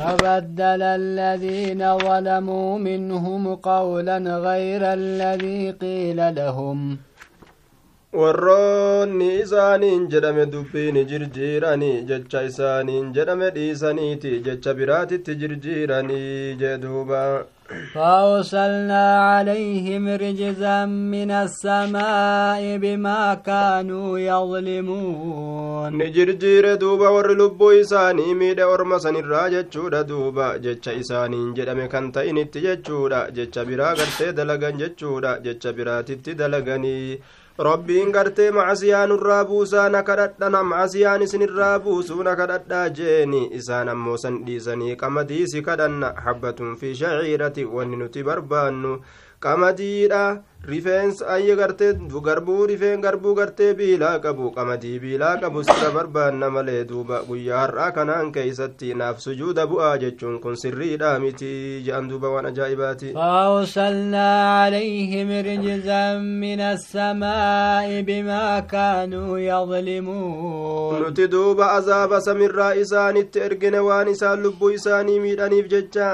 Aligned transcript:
فبدل 0.00 0.82
الذين 0.82 1.82
ظلموا 1.98 2.78
منهم 2.78 3.54
قولا 3.54 4.18
غير 4.48 4.82
الذي 5.00 5.70
قيل 5.70 6.18
لهم 6.34 6.98
warroonni 8.20 9.26
isaaniin 9.42 10.04
jedhame 10.12 10.44
dubbiin 10.52 10.96
jirjiiranii 11.10 11.96
jecha 12.10 12.40
isaaniin 12.50 13.10
jedhame 13.16 13.48
dhiisaniiti 13.56 14.30
jecha 14.46 14.72
biraatitti 14.78 15.34
jirjiiranii 15.42 16.56
jee 16.62 16.76
duuba 16.84 17.20
فأرسلنا 17.68 19.04
عليهم 19.30 20.08
رجزا 20.08 20.84
من 20.86 21.30
السماء 21.30 22.62
بما 22.76 23.34
كانوا 23.34 24.18
يظلمون. 24.18 25.92
نجرجير 26.02 26.74
دوبا 26.74 27.08
ور 27.08 27.28
لبو 27.40 27.70
إساني 27.70 28.34
ميد 28.34 28.60
أرما 28.60 28.98
سنرا 28.98 29.48
جتشودا 29.48 30.02
دوبا 30.02 30.56
جتش 30.56 30.88
إساني 30.88 31.52
جدم 31.56 31.86
كان 31.86 32.12
تاين 32.12 32.38
جتشودا 32.54 33.28
جتش 33.36 33.58
برا 33.58 33.92
غرتي 33.92 34.32
دلغن 34.32 34.76
جتشودا 34.78 35.38
جتش 35.38 35.66
برا 35.66 36.00
تتي 36.00 36.32
دلغني. 36.32 37.20
Rabbiin 37.58 38.12
gartee 38.12 38.50
macasiyaa 38.50 39.06
nurraa 39.06 39.44
buusaa 39.44 39.88
na 39.88 40.02
kadhadhana 40.02 40.62
macasiyaan 40.62 41.22
isinirraa 41.22 41.78
buusuu 41.78 42.22
na 42.22 42.36
kadhadhaa 42.36 42.88
jeeni 42.98 43.40
isaan 43.60 43.88
ammoo 43.94 44.16
san 44.16 44.36
dhiisanii 44.46 44.96
qamadiisi 44.96 45.62
kadhanna 45.62 46.12
habbatun 46.26 46.76
fi 46.76 46.94
shaciirati 46.94 47.64
wanni 47.64 47.96
nuti 47.96 48.22
barbaannu 48.22 48.92
qamadiidha 49.44 50.22
rifeensa 50.68 51.26
ayya 51.34 51.54
gartee 51.60 51.92
garbuu 52.28 52.66
rifeen 52.70 53.00
garbuu 53.04 53.34
gartee 53.38 53.68
biilaa 53.78 54.18
qabu 54.24 54.50
qamadii 54.56 54.98
biilaa 55.04 55.36
qabu 55.42 55.62
sirra 55.68 55.90
barbaanna 55.96 56.48
malee 56.56 56.82
duuba 56.88 57.20
guyyaa 57.28 57.60
har'aa 57.62 57.90
kanaan 57.98 58.32
keeysatti 58.36 58.90
naaf 59.02 59.20
sujuuda 59.26 59.66
bu'aa 59.72 59.92
jechuun 60.04 60.40
kun 60.42 60.56
sirriidha 60.62 61.12
miti 61.24 61.52
je'an 61.86 62.08
duuba 62.10 62.28
waan 62.34 62.46
ajaa'ibaati 62.50 63.14
فأرسلنا 63.14 64.28
عليهم 64.60 65.28
رجزا 65.50 66.04
من 66.18 66.60
السماء 66.60 67.88
بما 68.02 68.60
كانوا 68.60 69.38
يظلمون 69.38 71.00
nuti 71.02 71.28
duuba 71.30 71.72
azaaba 71.78 72.20
samirraa 72.20 72.74
isaanitti 72.74 73.38
ergine 73.46 73.78
waan 73.88 74.08
isaan 74.08 74.42
lubbuu 74.42 74.70
isaanii 74.70 75.20
miidhaniif 75.20 75.66
jecha 75.74 76.10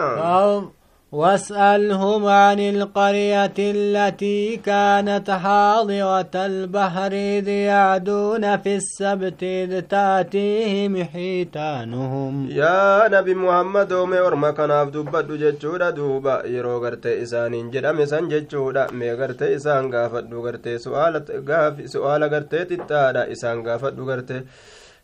واسألهم 1.14 2.26
عن 2.26 2.60
القرية 2.60 3.54
التي 3.58 4.56
كانت 4.56 5.30
حاضرة 5.30 6.34
البحر 6.34 7.12
إذ 7.12 7.48
يعدون 7.48 8.56
في 8.56 8.76
السبت 8.76 9.42
إذ 9.42 9.80
تأتيهم 9.80 11.04
حيتانهم. 11.04 12.48
يا 12.50 13.08
نبي 13.08 13.34
محمد 13.34 13.92
ومي 13.92 14.18
ورما 14.18 14.50
كناف 14.50 14.88
دبت 14.88 15.30
جتشودا 15.30 15.90
دوبا 15.90 16.46
يرو 16.46 16.84
غرتي 16.84 17.22
إسانين 17.22 17.70
جدام 17.70 18.04
سان 18.04 18.28
جتشودا 18.28 18.86
مي 18.92 19.12
غرتي 19.12 19.56
إسان 19.56 19.94
غافت 19.94 20.24
دو 20.24 20.46
غرتي 20.46 20.78
سؤال 20.78 21.22
غاف 21.48 21.74
سؤال 21.90 22.24
غرتي 22.24 22.64
تتادا 22.64 23.32
إسان 23.32 23.66
غافت 23.66 23.92
دو 23.92 24.10
غرتي 24.10 24.40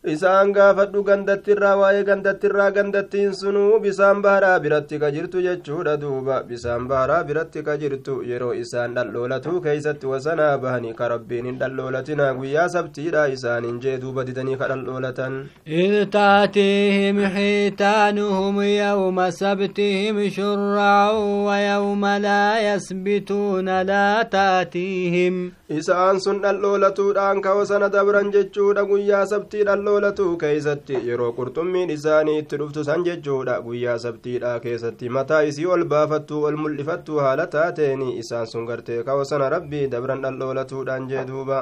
isaan 0.03 0.49
gaafadhu 0.53 1.03
gandattiirraa 1.05 1.75
waa'ee 1.79 2.03
gandattiirraa 2.03 2.71
gandattiin 2.77 3.33
sunuu 3.39 3.79
bisaan 3.83 4.21
baharaa 4.25 4.59
biratti 4.59 4.97
ka 4.99 5.11
jirtu 5.15 5.41
jechuudha 5.45 5.93
duuba. 6.01 6.41
Bisaan 6.49 6.87
baharaa 6.89 7.23
biratti 7.23 7.61
ka 7.67 7.75
jirtu 7.77 8.15
yeroo 8.29 8.53
isaan 8.61 8.95
dhaldhoolatuu 8.95 9.61
keeysatti 9.65 10.07
wasanaa 10.13 10.57
bahanii 10.63 10.93
ka 11.01 11.07
rabbiin 11.13 11.45
hin 11.49 11.59
dhaldhoolatina 11.59 12.31
guyyaa 12.39 12.65
sabtiidha 12.75 13.27
isaaniin 13.35 13.77
jee 13.83 13.97
duuba 14.01 14.25
didanii 14.29 14.57
ka 14.63 14.67
dhaldhoolatan 14.73 15.37
id 15.83 15.93
taatihim 16.17 17.21
xiitaanuhum 17.37 18.57
yawma 18.65 19.29
sabtihim 19.41 20.23
shurraa'u 20.39 21.45
wayawma 21.51 22.17
laa 22.25 22.57
yasbituuna 22.69 23.83
laa 23.93 24.23
taatihim. 24.25 25.39
Isaan 25.69 26.19
sun 26.19 26.41
dhaldhoolatuudhaan 26.41 27.39
ka 27.45 27.53
wasana 27.61 27.89
dabran 27.93 28.31
jechuudha 28.33 28.83
guyyaa 28.89 29.25
sabtii 29.35 29.63
dhaldho 29.69 29.90
loolatuu 29.91 30.33
keeysatti 30.41 30.99
yeroo 31.07 31.29
qurxummiin 31.37 31.89
isaanii 31.95 32.35
itti 32.41 32.57
dhuftu 32.61 32.83
san 32.89 33.03
jechuudha 33.07 33.55
guyyaa 33.67 33.97
sabtiidha 34.05 34.51
keessatti 34.65 35.09
mataa 35.17 35.41
isii 35.51 35.65
ol 35.75 35.83
baafattuu 35.93 36.43
ol 36.49 36.57
mul'ifattuu 36.63 37.19
haala 37.25 37.47
taateeni 37.55 38.09
isaan 38.23 38.47
sun 38.53 38.65
gartee 38.71 39.03
kawasana 39.09 39.49
rabbii 39.55 39.87
dabran 39.95 40.21
dhalloolatuudhaan 40.27 41.09
jee 41.13 41.25
duuba 41.31 41.59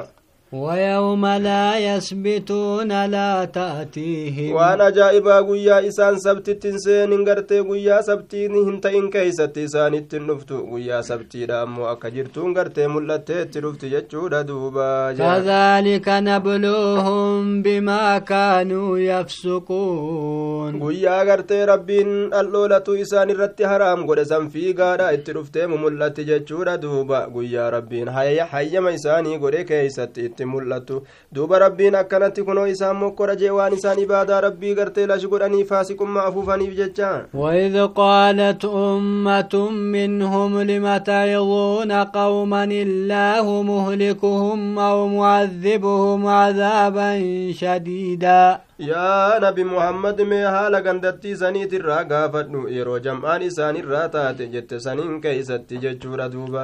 ويوم 0.52 1.26
لا 1.26 1.78
يسبتون 1.78 3.06
لا 3.06 3.44
تأتيهم. 3.44 4.54
وأنا 4.54 4.90
جائبا 4.90 5.36
قويا 5.36 5.88
إسان 5.88 6.18
سبت 6.18 6.50
تنسين 6.50 7.12
انقرت 7.12 7.52
قويا 7.52 8.00
سبتين 8.02 8.52
نهنت 8.52 8.86
إن 8.86 9.10
كيست 9.10 9.58
إسان 9.58 9.94
التنفت 9.94 10.50
قويا 10.52 11.00
سبت 11.00 11.36
رام 11.50 11.78
وأكجرت 11.78 12.38
انقرت 12.38 12.80
ملت 12.80 13.32
تنفت 13.32 13.82
يجود 13.84 14.34
دوبا. 14.46 15.12
كذلك 15.12 16.08
نبلوهم 16.08 17.62
بما 17.62 18.18
كانوا 18.18 18.98
يفسقون. 18.98 20.80
قويا 20.80 21.32
قرت 21.32 21.52
رب 21.52 21.90
اللولة 21.90 22.84
إسان 22.88 23.30
الرت 23.30 23.62
حرام 23.62 24.06
قد 24.06 24.48
في 24.52 24.72
قادة 24.72 25.10
التنفت 25.10 25.58
مملت 25.58 26.18
يجود 26.18 26.80
دوبا. 26.80 27.24
قويا 27.24 27.70
ربين 27.70 28.10
حي 28.10 28.42
حي 28.42 28.80
ما 28.80 28.94
إساني 28.94 29.36
قد 29.36 29.54
كيست 29.56 30.18
itti 30.40 30.48
mul'attu 30.52 31.02
duuba 31.32 31.58
rabbiin 31.60 31.94
akkanatti 31.94 32.42
kunoo 32.42 32.66
isaan 32.66 32.96
mokkora 32.96 33.36
jee 33.36 33.50
waan 33.56 33.72
isaan 33.76 33.98
ibaadaa 34.04 34.40
rabbii 34.46 34.74
gartee 34.74 35.06
lashi 35.06 35.28
godhanii 35.28 35.64
faasiqummaa 35.64 36.24
afuufaniif 36.32 36.74
jecha 36.80 37.10
وإذ 37.34 37.86
قالت 37.86 38.64
أمة 38.64 39.54
منهم 39.70 40.60
لم 40.60 40.96
تعظون 40.96 41.92
قوما 41.92 42.64
الله 42.64 43.62
مهلكهم 43.62 44.78
أو 44.78 45.08
معذبهم 45.08 46.26
عذابا 46.26 47.10
شديدا 47.52 48.60
yaa 48.80 49.38
nabi 49.40 49.64
muhammad 49.64 50.20
mee 50.28 50.44
haala 50.44 50.80
gandattii 50.80 51.36
saniitirraa 51.36 52.04
gaafadhu 52.12 52.68
yeroo 52.76 52.98
jam'aan 53.06 53.42
isaanirraa 53.48 54.08
taate 54.14 54.46
jette 54.54 54.80
saniin 54.80 55.20
keeysatti 55.20 55.78
jechuudha 55.82 56.28
duuba 56.34 56.62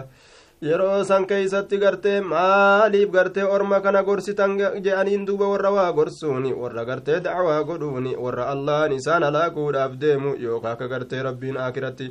yeroo 0.63 1.05
san 1.05 1.27
keeysatti 1.31 1.77
gartee 1.79 2.21
maaliif 2.21 3.11
gartee 3.17 3.43
orma 3.57 3.81
kana 3.85 4.03
gorsitan 4.03 4.57
je'aniin 4.85 5.27
duuba 5.27 5.49
warra 5.53 5.71
waa 5.75 5.93
gorsuuni 5.93 6.53
warra 6.63 6.85
gartee 6.91 7.19
dacwaa 7.27 7.59
godhuuni 7.71 8.15
warra 8.25 8.47
allahan 8.53 8.93
isaan 8.99 9.23
halaakuudhaaf 9.29 9.99
deemu 10.05 10.33
yookaa 10.45 10.73
akka 10.73 10.89
gartee 10.93 11.21
rabbiin 11.29 11.59
akiratti 11.67 12.09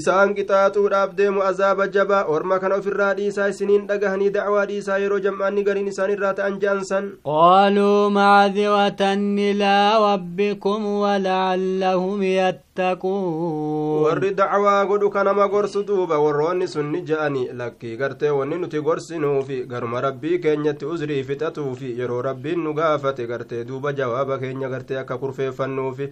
isaan 0.00 0.34
qixaaxuudhaaf 0.36 1.16
deemu 1.20 1.42
azaaba 1.48 1.88
jabaa 1.96 2.22
orma 2.36 2.58
kana 2.60 2.78
ofirraa 2.82 3.10
dhiisaa 3.20 3.48
isiniin 3.54 3.86
dhagahanii 3.90 4.30
dacwaa 4.38 4.66
dhiisaa 4.70 4.98
yeroo 5.04 5.18
jam'aanni 5.26 5.64
gariin 5.70 5.88
isaan 5.94 6.14
irraa 6.16 6.34
ta'an 6.42 6.60
je'an 6.66 6.84
san 6.92 7.10
قالوا 7.24 8.08
معذرة 8.08 9.02
إلى 9.48 9.74
ربكم 10.08 10.80
ولعلهم 10.86 12.22
يتقون 12.77 14.03
warri 14.03 14.31
dacwaa 14.35 14.85
godhu 14.85 15.09
kanama 15.09 15.47
gorsu 15.47 15.83
duuba 15.87 16.17
warroonni 16.19 16.67
sunni 16.67 17.01
je'ani 17.09 17.43
lakkii 17.59 17.95
gartee 17.97 18.29
wanni 18.37 18.55
nuti 18.61 18.81
gorsinuufi 18.87 19.57
garuma 19.71 20.01
rabbii 20.05 20.39
keenyatti 20.43 20.85
uzrii 20.93 21.23
fixatuufi 21.29 21.89
yeroo 21.99 22.21
rabbiin 22.27 22.59
nu 22.63 22.73
gaafate 22.79 23.27
gartee 23.31 23.63
duuba 23.69 23.93
jawaaba 23.99 24.37
keenya 24.41 24.69
gartee 24.73 24.97
akka 25.01 25.17
kurfeeffannuufi 25.21 26.07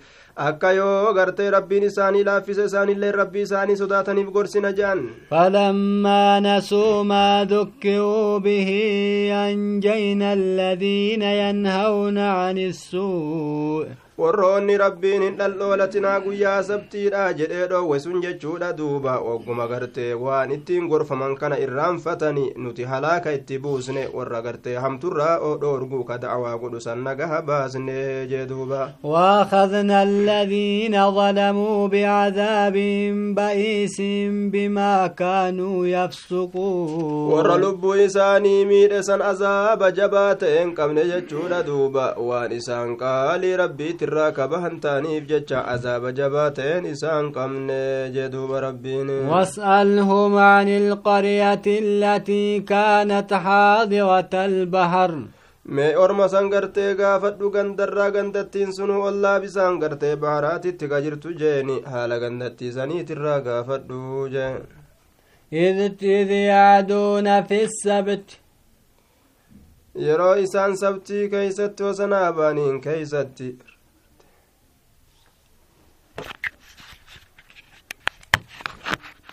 akka 0.47 0.71
yoo 0.79 1.13
gartee 1.19 1.49
rabbiin 1.57 1.83
isaanii 1.89 2.23
laaffise 2.29 2.63
isaanillee 2.69 3.11
rabbii 3.21 3.41
isaanii 3.47 3.77
sodaataniif 3.81 4.29
gorsina 4.37 4.71
je'an 4.79 5.01
فلما 5.31 6.39
نسوا 6.39 7.03
ما 7.03 7.45
ذكروا 7.49 8.37
به 8.39 8.69
أنجينا 9.31 10.33
الذين 10.33 11.21
ينهون 11.21 12.17
عن 12.17 12.57
السوء 12.57 13.85
warroonni 14.18 14.76
rabbiin 14.80 15.22
hin 15.22 15.34
dhalloolatinaa 15.38 16.20
guyyaa 16.26 16.62
sabtiidha 16.68 17.24
jedhee 17.40 17.66
dhoowwe 17.72 17.98
sun 18.04 18.20
jechuudha 18.22 18.70
duuba 18.78 19.16
ogguma 19.32 19.66
gartee 19.72 20.14
waan 20.14 20.52
ittiin 20.56 20.86
gorfaman 20.92 21.34
kana 21.40 21.58
irraanfatani 21.64 22.44
nuti 22.66 22.84
halaaka 22.92 23.32
itti 23.38 23.58
buusne 23.66 24.04
warra 24.14 24.40
gartee 24.46 24.76
hamturraa 24.84 25.34
dhoorguu 25.64 26.04
ka 26.10 26.18
dacwaa 26.22 26.56
godhu 26.62 26.80
san 26.86 27.02
nagaha 27.08 27.42
baasne 27.42 27.98
jee 28.30 28.46
duuba 28.46 28.88
وأخذنا 29.04 30.02
الذين 30.02 31.10
ظلموا 31.10 31.88
بعذاب 31.88 32.76
بئيس 33.36 33.96
بما 34.52 35.06
كانوا 35.06 35.86
يفسقون 35.86 37.32
warra 37.32 37.56
lubbuu 37.58 37.94
isaanii 37.96 38.64
miidhe 38.64 39.02
san 39.02 39.22
azaaba 39.22 39.90
jabaa 39.92 40.34
ta'een 40.34 40.74
qabne 40.74 41.04
jechuudha 41.12 41.62
duuba 41.66 42.14
waan 42.28 42.52
isaan 42.52 42.96
qaalii 42.96 43.56
rabbiitti 43.62 44.05
irraa 44.06 44.32
kabahan 44.38 44.76
ta'aniif 44.84 45.24
jecha 45.30 45.58
azaaba 45.74 46.12
jabaa 46.18 46.50
ta'een 46.58 46.84
isaan 46.94 47.32
qabne 47.36 47.80
jee 48.14 48.28
duuba 48.34 48.60
rabbiin 48.66 49.08
واسألهم 49.28 50.36
عن 50.36 50.68
القرية 50.68 51.66
التي 51.66 52.60
كانت 52.60 53.34
حاضرة 53.34 54.34
البحر 54.34 55.12
mee 55.68 55.96
orma 56.04 56.28
san 56.28 56.48
gartee 56.50 56.94
gaafadhu 56.94 57.50
gandarraa 57.54 58.10
gandattiin 58.16 58.70
sunu 58.76 58.96
ollaa 59.08 59.40
bisaan 59.40 59.78
gartee 59.82 60.16
baharaatitti 60.16 60.88
ka 60.92 61.00
jirtu 61.04 61.28
jeeni 61.40 61.76
haala 61.92 62.18
gandattiisaniitirraa 62.24 63.40
gaafadhu 63.48 64.28
jeen 64.34 64.58
إذ 65.52 66.30
يعدون 66.30 67.42
في 67.42 67.64
السبت 67.64 68.28
yeroo 70.06 70.34
isaan 70.44 70.76
sabtii 70.76 71.28
keeysatti 71.32 71.82
hosanaa 71.82 72.32
baaniin 72.38 72.80
keeysatti 72.86 73.48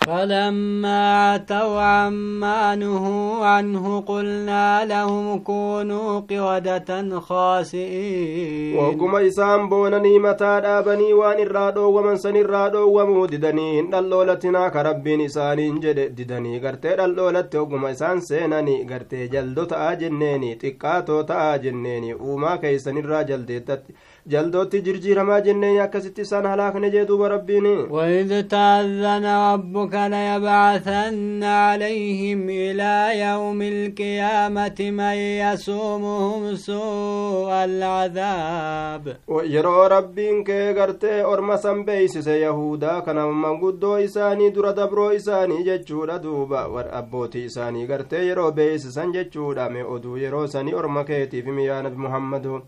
فلما 0.07 1.31
عتوا 1.31 1.81
عما 1.81 2.75
نهوا 2.75 3.45
عنه 3.45 4.01
قلنا 4.01 4.85
لهم 4.85 5.39
كونوا 5.39 6.19
قردة 6.19 7.19
خاسئين. 7.19 8.77
وقم 8.77 9.15
إسان 9.15 9.69
بونني 9.69 10.19
متى 10.19 10.61
دابني 10.61 11.13
وان 11.13 11.39
الرادو 11.39 11.99
ومن 11.99 12.15
سن 12.15 12.35
الرادو 12.35 12.99
وموددني 12.99 13.81
دلولتنا 13.81 14.69
كربين 14.69 15.21
إسانين 15.21 15.79
جد 15.79 16.15
ددني. 16.15 16.59
غرتي 16.59 16.95
دلولت 16.95 17.55
وقم 17.55 17.85
إسان 17.85 18.19
سينني 18.19 18.87
غرتي 18.89 19.27
جلدو 19.27 19.63
تآجنيني. 19.63 20.55
تقاتو 20.55 21.21
تآجنيني. 21.21 22.13
وما 22.13 22.55
كيسن 22.55 22.97
الراجل 22.97 23.45
ديتت. 23.45 23.83
جلدوtti 24.31 24.79
jirjiiramaa 24.85 25.39
jenneen 25.45 25.81
akkasitti 25.83 26.21
isaan 26.21 26.45
halaakne 26.45 26.89
jee 26.91 27.05
duuba 27.07 27.27
rabbiin 27.29 27.65
وإذ 27.91 28.41
تأذن 28.47 29.25
ربك 29.25 29.93
ليبعثن 30.13 31.43
عليهم 31.43 32.49
إلى 32.49 33.19
يوم 33.19 33.61
القيامة 33.61 34.79
من 34.79 35.15
يسومهم 35.43 36.55
سوء 36.55 37.51
العذاب 37.51 39.15
yeroo 39.53 39.87
rabbiin 39.89 40.43
kee 40.43 40.73
gartee 40.73 41.23
orma 41.25 41.57
san 41.57 41.83
beeysise 41.85 42.39
yahudaa 42.41 43.01
kana 43.01 43.27
manguddoo 43.27 43.97
isaanii 43.99 44.51
dura 44.51 44.73
dabroo 44.73 45.11
isaanii 45.13 45.63
jechuudha 45.63 46.19
duuba 46.23 46.63
abbootii 46.93 47.43
isaanii 47.45 47.85
gartee 47.87 48.23
yeroo 48.27 48.51
beeysisan 48.51 49.11
jechuudha 49.13 49.69
me 49.69 49.83
oduu 49.83 50.17
yeroo 50.17 50.47
sanii 50.47 50.73
orma 50.73 51.03
keetiif 51.03 51.45
miyaa 51.45 51.81
nabi 51.83 51.97
muhammadu 51.97 52.61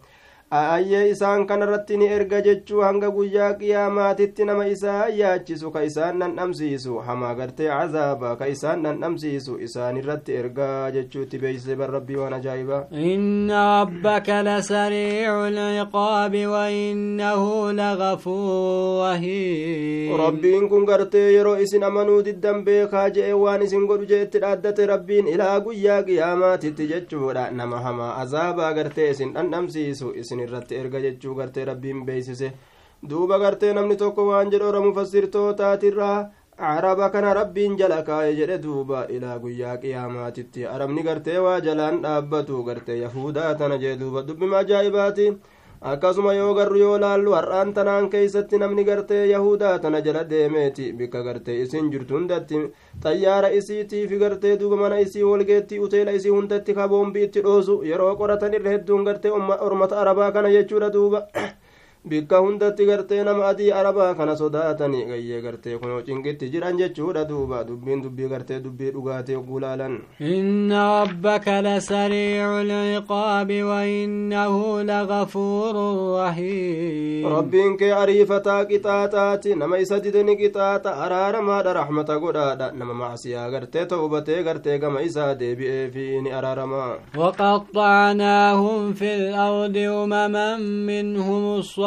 ayyee 0.75 1.09
isaan 1.11 1.45
kanarratti 1.49 1.97
ni 1.97 2.05
erga 2.17 2.39
jechuu 2.47 2.81
hanga 2.87 3.09
guyyaa 3.17 3.53
qiyaamaatitti 3.61 4.45
nama 4.49 4.65
isaa 4.73 5.07
yaachisu 5.19 5.71
ka 5.75 5.83
isaan 5.89 6.19
dhandhamsiisu 6.23 6.97
hamaa 7.07 7.33
gartee 7.39 7.67
cazaaba 7.71 8.35
ka 8.41 8.47
isaan 8.55 8.83
dhandhamsiisu 8.87 9.57
isaan 9.67 9.97
irratti 10.01 10.35
ergaa 10.41 10.91
jechuutti 10.97 11.37
beeysise 11.43 11.75
bar 11.81 11.89
rabbii 11.97 12.19
waan 12.21 12.33
ajaa'ibaa 12.39 12.81
inna 13.11 13.63
rabbaka 13.79 14.37
lasariicu 14.49 15.37
lciqaabi 15.57 16.43
wainnahu 16.55 17.51
lagafuur 17.81 19.05
rahiim 19.07 20.15
rabbiin 20.23 20.69
kun 20.69 20.85
gartee 20.91 21.25
yeroo 21.37 21.55
isin 21.67 21.83
amanuu 21.89 22.19
diddan 22.29 22.63
beekaa 22.69 23.07
je'e 23.17 23.33
waan 23.43 23.61
isin 23.67 23.85
godhu 23.91 24.05
je'etti 24.13 24.39
dhaaddate 24.45 24.85
rabbiin 24.93 25.27
ilaa 25.33 25.59
guyyaa 25.67 26.01
qiyaamaatitti 26.09 26.87
jechuudha 26.93 27.49
nama 27.61 27.79
hamaa 27.87 28.11
azaabaa 28.23 28.73
gartee 28.79 29.09
isin 29.15 29.33
dhandhamsiisu 29.35 30.13
isin 30.23 30.44
irratti 30.47 30.75
erga 30.81 30.99
jechuu 31.05 31.35
gartee 31.41 31.65
rabbiin 31.71 32.05
beeysise 32.09 32.51
duuba 33.09 33.39
gartee 33.45 33.73
namni 33.77 33.95
tokko 34.01 34.27
waan 34.31 34.49
jedhe 34.55 34.65
ora 34.71 34.81
mufassirtootaatirraa 34.87 36.17
araba 36.57 37.09
kana 37.09 37.33
rabbiin 37.33 37.75
jala 37.77 38.01
kaa'e 38.07 38.33
jedhe 38.35 38.57
duuba 38.63 39.05
ilaa 39.15 39.37
guyyaa 39.39 39.77
qiyaamaatitti. 39.77 40.65
Arabni 40.65 41.03
gartee 41.03 41.37
waa 41.45 41.59
jalaan 41.65 42.01
dhaabbatu 42.03 42.63
gartee 42.63 42.97
yahudaa 43.01 43.55
tana 43.55 43.77
jee 43.77 43.95
duuba. 43.99 44.23
Dubbima 44.27 44.57
ajaa'ibaati 44.63 45.25
akkasuma 45.91 46.33
yoo 46.33 46.53
garru 46.57 46.77
yoo 46.81 46.97
laallu 47.01 47.33
har'aan 47.37 47.73
tanaan 47.73 48.09
keeysatti 48.13 48.57
namni 48.61 48.83
gartee 48.87 49.25
yahudaa 49.31 49.73
tana 49.83 49.99
jala 50.07 50.23
deemeeti 50.29 50.85
bikka 51.01 51.21
gartee 51.27 51.57
isin 51.65 51.91
jirtu 51.95 52.15
hundatti 52.17 52.61
xayyaara 53.03 53.49
isiitiifi 53.59 54.17
gartee 54.23 54.55
duuba 54.61 54.79
mana 54.83 54.99
isii 55.05 55.23
wolgeetti 55.29 55.79
uteela 55.87 56.11
isii 56.19 56.33
hundatti 56.37 56.73
ka 56.79 56.87
boombi 56.93 57.23
itti 57.27 57.41
dhoosu 57.47 57.75
yeroo 57.91 58.15
qoratan 58.21 58.53
irra 58.59 58.71
hedduun 58.77 59.05
gartee 59.09 59.31
ormata 59.69 59.99
arabaa 60.05 60.31
kana 60.31 60.49
jechuudha 60.57 60.89
duuba 60.97 61.21
bikka 62.09 62.37
hundatti 62.45 62.85
gartee 62.89 63.23
nama 63.27 63.45
adii 63.51 63.71
arabaa 63.79 64.13
kana 64.17 64.35
sodaatanii 64.41 65.05
gayyee 65.11 65.41
gartee 65.45 65.77
kunoo 65.81 66.01
cinqitti 66.07 66.49
jiran 66.53 66.77
jechuudha 66.81 67.23
duuba 67.29 67.63
dubbiin 67.69 68.01
dubbii 68.03 68.29
gartee 68.33 68.59
dubbii 68.65 68.91
dhugaatee 68.95 69.37
gulaalan 69.47 69.95
inna 70.33 70.83
rabbaka 71.05 71.55
lasariicu 71.67 72.59
lciqaabi 72.69 73.59
wainnahu 73.69 74.61
lagafuurun 74.91 75.97
rahiim 76.19 77.25
rabbiin 77.35 77.77
kee 77.81 77.91
ariifataa 78.01 78.59
qixaaxaati 78.71 79.55
nama 79.63 79.77
isa 79.85 79.99
dideni 80.05 80.37
qixaaxa 80.43 80.91
araaramaadha 81.07 81.73
raxmata 81.79 82.19
godhaadha 82.25 82.71
nama 82.81 82.93
macsiyaa 83.01 83.49
gartee 83.55 83.85
ta'ubatee 83.95 84.43
gartee 84.49 84.77
gama 84.85 85.01
isaa 85.09 85.33
deebi'eefi 85.41 86.07
ni 86.21 86.31
araaramaa 86.41 86.93
وقطعناهم 87.17 88.93
في 88.93 89.15
الأرض 89.15 89.77
أمما 89.77 90.57
منهم 90.89 91.43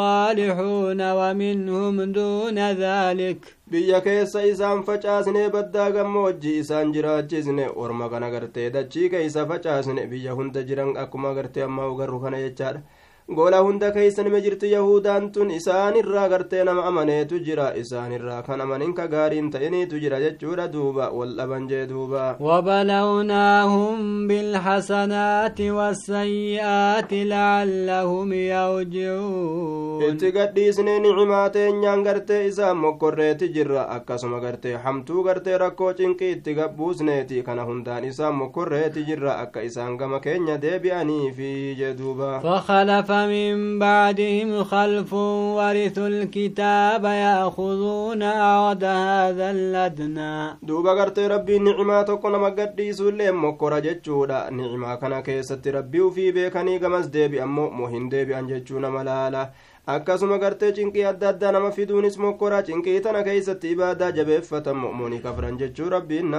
الصالحون 0.09 1.01
ومنهم 1.19 1.95
دون 2.11 2.57
ذلك 2.83 3.39
biyya 3.71 4.01
keessa 4.01 4.41
isaan 4.51 4.81
facaasne 4.83 5.49
baddaa 5.53 5.89
gammoojjii 5.95 6.57
isaan 6.61 6.93
jiraachisne 6.93 7.65
orma 7.83 8.09
kana 8.09 8.29
gartee 8.33 8.69
dachii 8.73 9.09
keeysa 9.13 9.45
facaasne 9.51 10.07
biyya 10.11 10.33
hunda 10.39 10.63
jiran 10.69 10.95
akkuma 11.03 11.33
gartee 11.37 11.63
ammaa 11.67 11.89
ugarru 11.93 12.19
kana 12.23 12.39
jechaadha 12.45 12.81
gola 13.37 13.59
hunda 13.65 13.91
keeysa 13.95 14.23
nima 14.23 14.39
jirti 14.41 14.71
yahudaan 14.71 15.31
tun 15.31 15.51
isaanirraa 15.57 16.27
gartee 16.29 16.63
nama 16.67 16.83
amaneetu 16.89 17.39
jira 17.47 17.67
isaanirraa 17.81 18.41
kan 18.47 18.61
amanin 18.65 18.93
ka 18.99 19.05
gaariin 19.13 19.51
ta'iniitu 19.53 19.99
jira 20.03 20.19
jechuudha 20.23 20.65
duuba 20.73 21.09
wal 21.17 21.35
dhaban 21.37 21.67
jee 21.69 21.85
duuba 21.91 22.37
وبلوناهم 22.39 24.27
بالحسنات 24.27 25.61
والسيئات 25.61 27.13
لعلهم 27.13 28.33
يرجعون 28.33 30.01
itti 30.09 30.31
gadhiisnee 30.31 30.99
nicimaa 30.99 31.49
teenyaan 31.49 32.01
gartee 32.03 32.47
isaan 32.47 32.77
mokkorreeti 32.77 33.47
jirra 33.55 33.83
akkasuma 33.95 34.39
gartee 34.39 34.75
hamtuu 34.85 35.23
gartee 35.23 35.57
rakkoo 35.57 35.93
cinqii 35.93 36.31
itti 36.35 36.53
gabbuusneeti 36.59 37.43
kana 37.43 37.63
hundaan 37.69 38.03
isaan 38.09 38.35
mokkorreeti 38.41 39.03
jirra 39.09 39.33
akka 39.43 39.61
isaan 39.69 39.97
gama 39.97 40.19
keenya 40.25 40.57
deebi'aniifi 40.63 41.51
jee 41.79 41.93
duuba 41.99 42.29
ومن 43.19 43.79
بعدهم 43.79 44.63
خلف 44.63 45.13
ورثوا 45.57 46.07
الكتاب 46.07 47.03
يأخذون 47.03 48.23
عود 48.23 48.83
هذا 48.83 49.51
الأدنى. 49.51 50.57
دوبا 50.63 50.91
قرتي 50.91 51.27
ربي 51.27 51.59
نعمة 51.59 52.01
تقول 52.01 52.35
ما 52.35 52.49
قدي 52.49 52.93
سولي 52.93 53.31
مكو 53.31 53.69
نعمة 53.69 54.95
كان 54.95 55.19
كيست 55.19 55.67
ربي 55.67 56.01
وفي 56.01 56.31
بيكاني 56.31 56.77
قمز 56.77 57.05
ديبي 57.05 57.43
أمو 57.43 57.69
مهن 57.69 58.09
ديبي 58.09 58.39
أنجتشونا 58.39 58.89
ملالا. 58.89 59.49
akkasuma 59.89 60.37
gartee 60.37 60.71
cinqii 60.77 61.05
adda 61.11 61.29
addaa 61.29 61.51
nama 61.51 61.71
fiduunis 61.71 62.17
mokkoraa 62.23 62.61
cinqii 62.67 62.99
tana 63.05 63.23
keeysatti 63.27 63.71
ibaadaa 63.75 64.11
jabeeffatan 64.17 64.77
mo'muuni 64.81 65.19
kafran 65.23 65.57
jechuu 65.61 65.89
rabbiin 65.89 66.29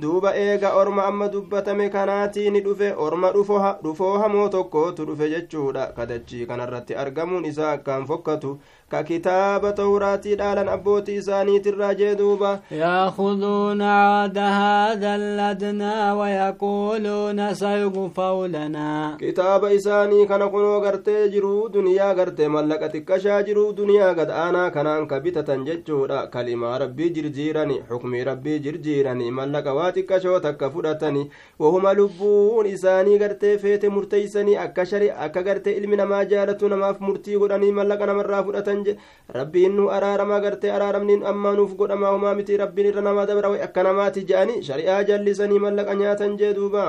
duuba 0.00 0.30
eega 0.36 0.72
orma 0.80 1.04
amma 1.06 1.28
dubbatame 1.28 1.88
kanaatii 1.90 2.50
ni 2.50 2.60
dhufe 2.60 2.92
orma 3.06 3.30
dhufoo 3.32 4.18
hamoo 4.18 4.48
tokkootu 4.48 5.04
dhufe 5.06 5.28
jechuudha 5.30 5.86
kadachii 5.96 6.46
kanarratti 6.46 6.94
argamuun 6.94 7.44
isaa 7.44 7.72
akkaan 7.72 8.06
fokkatu 8.06 8.58
ka 8.90 9.02
kitaaba 9.08 9.72
tawraatii 9.80 10.36
dhaalan 10.40 10.68
abbootii 10.74 11.16
isaaniitirraa 11.22 11.94
jee 11.94 12.14
duuba 12.20 12.52
يأخذون 12.72 13.82
عرض 13.82 14.38
هذا 14.38 15.14
الأدنى 15.16 16.12
ويقولون 16.18 17.54
سيغفر 17.54 18.46
لنا 18.46 19.16
kitaaba 19.20 19.72
isaanii 19.72 20.26
kana 20.26 20.48
kunoo 20.48 20.80
gartee 20.80 21.28
jiruu 21.28 21.68
duniyaa 21.68 22.14
gartee 22.14 22.48
mallaqa 22.48 22.88
xiqqashaa 22.88 23.42
jiruu 23.42 23.72
duniyaa 23.72 24.14
gad 24.14 24.30
aanaa 24.30 24.70
kanaan 24.70 25.06
ka 25.06 25.20
bitatan 25.20 25.64
jechuudha 25.68 26.26
kalimaa 26.26 26.78
rabbii 26.78 27.10
jirjiirani 27.16 27.80
xukmii 27.90 28.24
rabbii 28.30 28.58
jirjiirani 28.66 29.30
mallaqa 29.30 29.74
waa 29.78 29.92
xiqqashoo 29.96 30.40
takka 30.40 30.70
fudhatani 30.70 31.30
wahuma 31.58 31.94
lubbuun 32.00 32.66
isaanii 32.66 33.18
gartee 33.18 33.58
feete 33.58 33.88
murteeysanii 33.88 34.56
akka 34.66 34.86
shari 34.86 35.10
akka 35.26 35.42
gartee 35.42 35.76
ilmi 35.80 35.96
namaa 36.02 36.24
jaalatu 36.24 36.68
namaaf 36.74 37.00
murtii 37.00 37.38
godhanii 37.44 37.72
mallaqa 37.80 38.06
namarraa 38.12 38.42
fudhatan 38.48 38.77
je 38.86 38.96
rabbiin 39.38 39.76
nu 39.76 39.84
araarama 39.96 40.40
gartee 40.40 40.70
araaramni 40.76 41.18
ammaa 41.32 41.52
nuuf 41.58 41.74
godhamaa 41.80 42.12
humaa 42.16 42.34
miti 42.40 42.56
rabbiin 42.62 42.88
irra 42.90 43.02
namaa 43.08 43.26
dabra 43.30 43.52
akka 43.68 43.82
namaati 43.88 44.24
je'anii 44.30 44.62
shari'aa 44.68 44.98
jallisanii 45.12 45.58
mallaqa 45.66 45.94
nyaatan 46.02 46.36
jee 46.42 46.52
duuba 46.58 46.84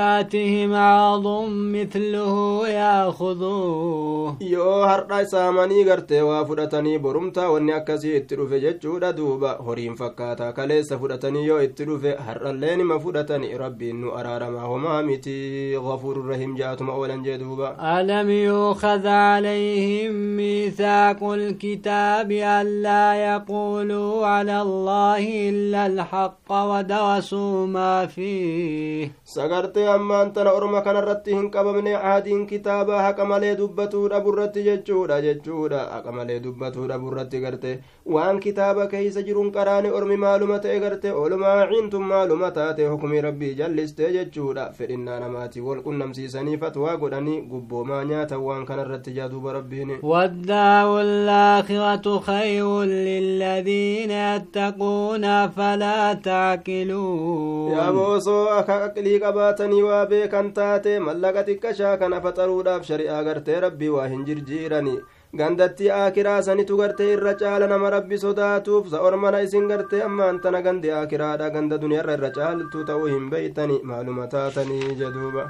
يأتهم 0.00 0.74
عرض 0.74 1.26
مثله 1.76 2.34
يأخذوه 2.68 4.36
yoo 4.40 4.82
har'a 4.90 5.24
saamanii 5.26 5.84
gartee 5.84 6.22
waa 6.22 6.44
fudhatanii 6.44 6.98
borumtaa 6.98 7.50
wanni 7.54 7.72
akkasii 7.72 8.16
itti 8.16 8.36
dhufe 8.36 8.60
jechuudha 8.60 9.12
duuba 9.12 9.50
horiin 9.66 9.96
fakkaataa 9.96 10.52
kaleessa 10.52 10.98
fudhatanii 10.98 11.46
yoo 11.46 11.60
itti 11.62 11.84
dhufe 11.84 12.00
dhufe 12.00 12.22
har'allee 12.26 12.76
nima 12.76 12.98
fudhatani 13.04 13.48
rabbiin 13.58 14.00
nu 14.00 14.12
araaramaa 14.18 14.66
homaa 14.72 15.02
miti 15.02 15.34
gafuuru 15.86 16.22
rahim 16.28 16.56
ja'atuma 16.60 16.92
oolan 17.00 17.24
jee 17.24 17.38
duuba 17.38 17.74
alam 17.78 18.30
yuukhad 18.30 19.02
calayhim 19.02 20.14
أولئك 21.00 21.22
الكتاب 21.22 22.30
ألا 22.32 23.04
يقولوا 23.28 24.26
على 24.26 24.62
الله 24.62 25.48
إلا 25.48 25.86
الحق 25.86 26.48
ودرسوا 26.52 27.66
ما 27.66 28.06
فيه. 28.06 29.12
سقرت 29.24 29.78
أما 29.78 30.22
أنت 30.22 30.38
نعرم 30.38 30.78
كان 30.78 30.96
رتهن 30.96 31.50
كبا 31.50 31.72
من 31.72 31.88
عهدين 31.88 32.46
كتابا 32.46 33.02
حكم 33.02 33.34
لي 33.34 33.54
دبتو 33.54 34.06
ربو 34.06 34.30
رت 34.30 34.58
ججورا 34.58 35.20
ججورا 35.20 35.80
حكم 35.94 36.20
لي 36.20 36.38
دبتو 36.38 36.86
ربو 36.86 37.08
رت 37.08 37.34
قرت 37.34 37.80
وان 38.06 38.40
كتابا 38.40 38.84
كي 38.84 39.10
سجرون 39.10 39.50
قران 39.50 39.86
أرمي 39.86 40.16
معلومات 40.16 40.66
قرت 40.66 41.06
علماء 41.06 41.56
عنتم 41.70 42.02
معلومات 42.08 42.58
حكم 42.92 43.12
ربي 43.26 43.54
جلست 43.54 44.00
ججورا 44.00 44.70
فرنا 44.70 45.18
نماتي 45.18 45.60
والقنم 45.60 46.12
سيساني 46.12 46.58
فتوى 46.58 46.90
قداني 46.90 47.40
قبو 47.50 47.84
ما 47.84 48.04
نياتا 48.04 48.36
وان 48.36 48.64
كان 48.64 48.78
رت 48.78 49.08
جادو 49.08 49.40
بربيني 49.40 49.96
الآخرة 51.00 52.20
خير 52.20 52.82
للذين 52.82 54.10
يتقون 54.10 55.48
فلا 55.48 56.12
تعقلون 56.12 57.76
qabaatanii 59.20 59.82
waa 59.82 60.06
beekan 60.10 60.52
taate 60.58 60.92
mallaqa 61.06 61.42
xiqqashaa 61.48 61.96
kana 62.02 62.20
faxaruudhaaf 62.24 62.82
shari'aa 62.90 63.22
gartee 63.28 63.60
rabbii 63.66 63.92
waa 63.96 64.08
hin 64.12 64.24
jirjiirani 64.28 64.94
gandatti 65.40 65.90
aakiraa 66.00 66.42
sanitu 66.48 66.76
gartee 66.82 67.10
irra 67.16 67.34
caala 67.42 67.66
nama 67.72 67.90
rabbi 67.96 68.18
sodaatuuf 68.26 68.90
sa 68.92 69.02
ormana 69.08 69.42
isin 69.46 69.68
gartee 69.72 70.02
ammaan 70.08 70.40
tana 70.46 70.62
gandi 70.68 70.94
aakiraadha 71.00 71.50
ganda 71.56 71.82
duniyarra 71.84 72.16
irra 72.18 72.30
caaltu 72.38 72.86
ta'uu 72.92 73.10
hin 73.14 73.26
beeytani 73.34 73.82
maaluma 73.90 74.30
taatanii 74.36 74.96
jeduuba 75.02 75.44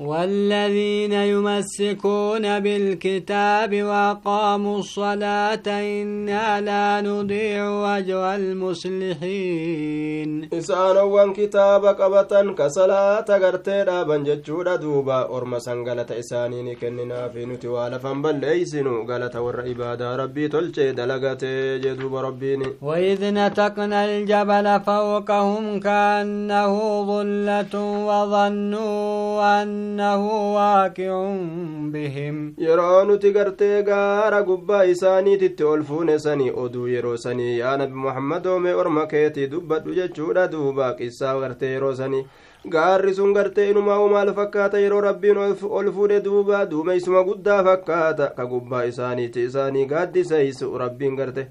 والذين 0.00 1.12
يمسكون 1.12 2.60
بالكتاب 2.60 3.82
وقاموا 3.82 4.78
الصلاة 4.78 5.66
إنا 5.66 6.60
لا 6.60 7.00
نضيع 7.08 7.70
وجه 7.70 8.36
المصلحين. 8.36 10.30
إسان 10.54 10.96
وان 10.96 11.32
كتاب 11.32 11.84
قبطا 11.84 12.54
كصلاة 12.58 13.24
غرتي 13.28 13.82
رابا 13.82 14.16
ججود 14.16 14.80
دوبا 14.80 15.36
أرمسا 15.36 15.72
غلط 15.72 16.12
إسانين 16.12 16.74
كننا 16.74 17.28
في 17.28 17.44
نتوال 17.46 18.00
فنبل 18.00 18.40
ليسن 18.40 18.86
غلط 19.10 19.36
والعبادة 19.36 20.16
ربي 20.16 20.48
تلشي 20.48 20.92
دلغت 20.92 21.44
جدوب 21.84 22.14
ربيني. 22.16 22.66
وإذ 22.82 23.20
نتقن 23.34 23.92
الجبل 23.92 24.80
فوقهم 24.86 25.80
كأنه 25.80 27.04
ظلة 27.04 27.74
وظنوا 28.08 29.62
أن 29.62 29.89
innahu 29.90 30.54
waaqicun 30.54 31.90
bihim 31.92 32.36
yeroo 32.64 33.04
nuti 33.08 33.32
gartee 33.36 33.82
gaara 33.88 34.42
gubbaa 34.50 34.82
isaaniititti 34.92 35.64
ol 35.72 35.82
fuune 35.88 36.18
sanii 36.26 36.50
oduu 36.64 36.86
yeroo 36.94 37.16
sanii 37.24 37.58
yaa 37.58 37.76
nabi 37.82 37.94
muhammadoomee 38.04 38.74
orma 38.84 39.06
keetii 39.14 39.50
dubbadhu 39.56 39.96
jechuudha 39.98 40.46
duuba 40.52 40.94
qissaa 41.00 41.34
gartee 41.40 41.72
yeroo 41.74 41.94
sanii. 42.02 42.24
Gaarri 42.72 43.14
sun 43.16 43.30
gartee 43.32 43.70
inuma 43.70 43.94
maal 44.12 44.30
fakkaata? 44.36 44.78
Yeroo 44.78 45.00
rabbiin 45.00 45.38
ol 45.38 45.86
fuudhe 45.92 46.20
duuba 46.24 46.66
duumeysuma 46.70 47.22
guddaa 47.24 47.62
fakkaata. 47.64 48.26
Ka 48.36 48.44
gubbaa 48.46 48.82
isaaniiti 48.84 49.44
isaanii 49.48 49.86
gaaddiseeysu 49.86 50.68
rabbiin 50.78 51.16
garte. 51.16 51.46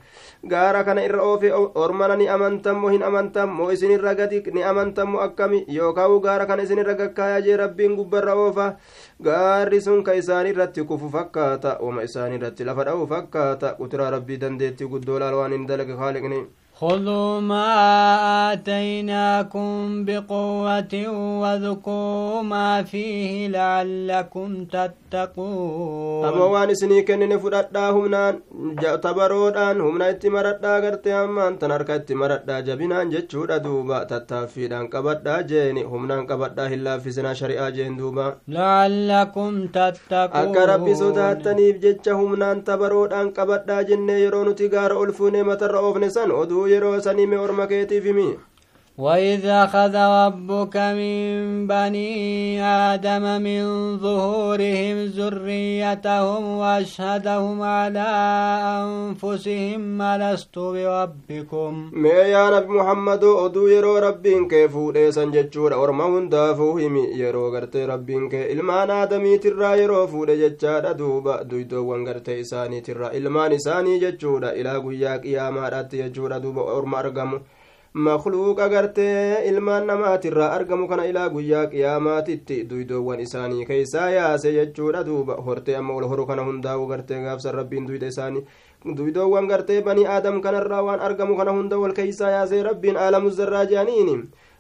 Gaara 0.48 0.84
kana 0.84 1.02
irra 1.02 1.24
oofe 1.24 1.50
ormana 1.86 2.16
ni 2.16 2.28
amantammo 2.30 2.90
hin 2.94 3.02
amantammo 3.04 3.72
isinirra 3.72 4.14
gadi 4.16 4.44
ni 4.54 4.64
amantammo 4.64 5.20
akkami? 5.26 5.64
Yookaa 5.68 6.08
u 6.10 6.20
gaara 6.20 6.46
kana 6.46 6.64
isinirra 6.64 6.94
gakkaayaa 6.94 7.42
jee 7.42 7.58
rabbiin 7.58 7.96
gubba 7.96 8.19
gubbarra 8.20 8.36
oofa 8.36 8.78
gaarri 9.22 9.82
sun 9.82 10.04
ka 10.04 10.14
isaanii 10.16 10.52
irratti 10.54 10.84
kufu 10.84 11.10
fakkaata 11.10 11.78
wama 11.82 12.04
isaanii 12.04 12.36
irratti 12.40 12.64
lafa 12.64 12.84
dha'u 12.90 13.08
fakkaata 13.08 13.74
quturaa 13.80 14.10
rabbii 14.16 14.38
dandeettii 14.44 14.88
guddoo 14.94 15.20
laal 15.20 15.34
waan 15.42 15.52
hin 15.58 15.68
dalage 15.68 15.96
haaliqni 16.02 16.40
خذوا 16.80 17.40
ما 17.40 17.68
آتيناكم 18.54 20.06
بقوة 20.08 20.94
واذكروا 21.42 22.42
ما 22.42 22.84
فيه 22.84 23.48
لعلكم 23.48 24.66
تتقون. 24.66 26.26
أبو 26.26 26.44
وان 26.54 26.74
سني 26.76 27.02
كن 27.02 27.20
نفرد 27.30 27.68
دا 27.74 27.90
همنا 27.90 28.40
تبرودا 29.04 29.72
همنا 29.72 30.10
اتمرد 30.10 30.62
دا 30.62 30.80
غرتي 30.80 31.14
همان 31.14 31.60
تنرك 31.60 31.90
اتمرد 31.90 32.46
دا 32.46 32.60
جبنا 32.60 33.04
جچود 33.04 33.52
دوبا 33.64 34.04
تتفيدا 34.04 34.80
قبد 34.94 35.24
دا 35.24 35.42
جيني 35.42 35.84
همنا 35.84 36.18
قبد 36.30 36.56
دا 36.56 36.68
هلا 36.68 36.98
فزنا 37.00 37.34
شريعة 37.34 37.70
جين 37.70 37.98
دوبا 37.98 38.36
لعلكم 38.48 39.68
تتقون 39.68 40.56
أكا 40.56 40.66
ربي 40.66 40.96
سوتا 40.96 41.34
تنيب 41.34 41.80
جچ 41.84 42.08
همنا 42.10 42.54
تبرودا 42.54 43.22
قبد 43.38 43.66
دا 43.66 43.82
جيني 43.82 44.22
يرون 44.22 44.56
تيغار 44.56 45.04
ألفوني 45.04 45.44
مترعوف 45.44 45.98
نسان 45.98 46.32
oofne 46.78 47.02
san 47.02 47.18
yeroo 47.18 47.36
sanime 47.36 47.38
orma 47.38 47.68
keetiif 47.68 48.04
himi 48.04 48.40
وإذ 49.00 49.46
أخذ 49.46 49.96
ربك 49.96 50.76
من 50.78 51.68
بني 51.68 52.64
آدم 52.64 53.42
من 53.42 53.64
ظهورهم 53.98 54.96
ذريتهم 55.18 56.44
وأشهدهم 56.58 57.62
على 57.62 58.08
أنفسهم 58.84 59.80
ما 59.80 60.12
لست 60.18 60.60
بربكم 60.60 61.90
ما 61.94 62.10
يا 62.36 62.50
رب 62.50 62.68
محمد 62.70 63.24
أدو 63.24 63.68
يرو 63.68 63.98
ربين 63.98 64.48
كيف 64.48 64.76
ليس 64.78 65.20
جتشور 65.20 65.84
أرمى 65.84 66.28
دافوهم 66.30 66.96
يرو 66.98 67.50
غرت 67.56 67.76
ربين 67.76 68.30
كي 68.30 68.52
إلمان 68.54 68.90
آدمي 68.92 69.38
ترى 69.38 69.80
يرو 69.82 70.08
فول 70.08 70.30
جتشار 70.42 70.90
أدوب 70.90 71.26
دويدو 71.50 71.86
وانغرت 71.92 72.30
إساني 72.30 72.82
ترى 72.82 73.18
إلمان 73.18 73.52
إساني 73.52 74.00
جتشور 74.00 74.44
إلى 74.50 74.78
قياك 74.78 75.26
يا 75.26 75.50
مارات 75.50 75.94
يجور 75.94 76.36
أدوب 76.36 76.58
أرمى 76.60 77.40
makluuqa 77.94 78.70
gartee 78.70 79.50
ilmaan 79.50 79.88
namaatirraa 79.88 80.52
argamu 80.54 80.88
kana 80.88 81.06
ilaa 81.10 81.30
guyyaa 81.30 81.66
qiyaamaatitti 81.68 82.64
duydoowwan 82.70 83.20
isaanii 83.20 83.66
keeysaa 83.66 84.10
yaase 84.16 84.52
jechuudha 84.54 85.04
duuba 85.06 85.36
hortee 85.46 85.76
amma 85.76 85.94
ol 85.94 86.06
horu 86.12 86.26
kana 86.28 86.44
hundaa'u 86.50 86.86
gartee 86.88 87.22
gaafsan 87.24 87.54
rabbiin 87.56 87.88
duyda 87.88 88.08
isaanii 88.14 88.44
duydoowwan 88.98 89.48
gartee 89.48 89.82
banii 89.82 90.06
aadam 90.06 90.38
kanarraa 90.42 90.84
waan 90.84 91.00
argamu 91.08 91.38
kana 91.38 91.52
hunda 91.58 91.78
wal 91.80 91.94
keeysaa 91.94 92.30
yaasee 92.36 92.62
rabbiin 92.70 92.98
aalamu 92.98 93.30
zarraa 93.32 93.66
jedhaniini 93.66 94.16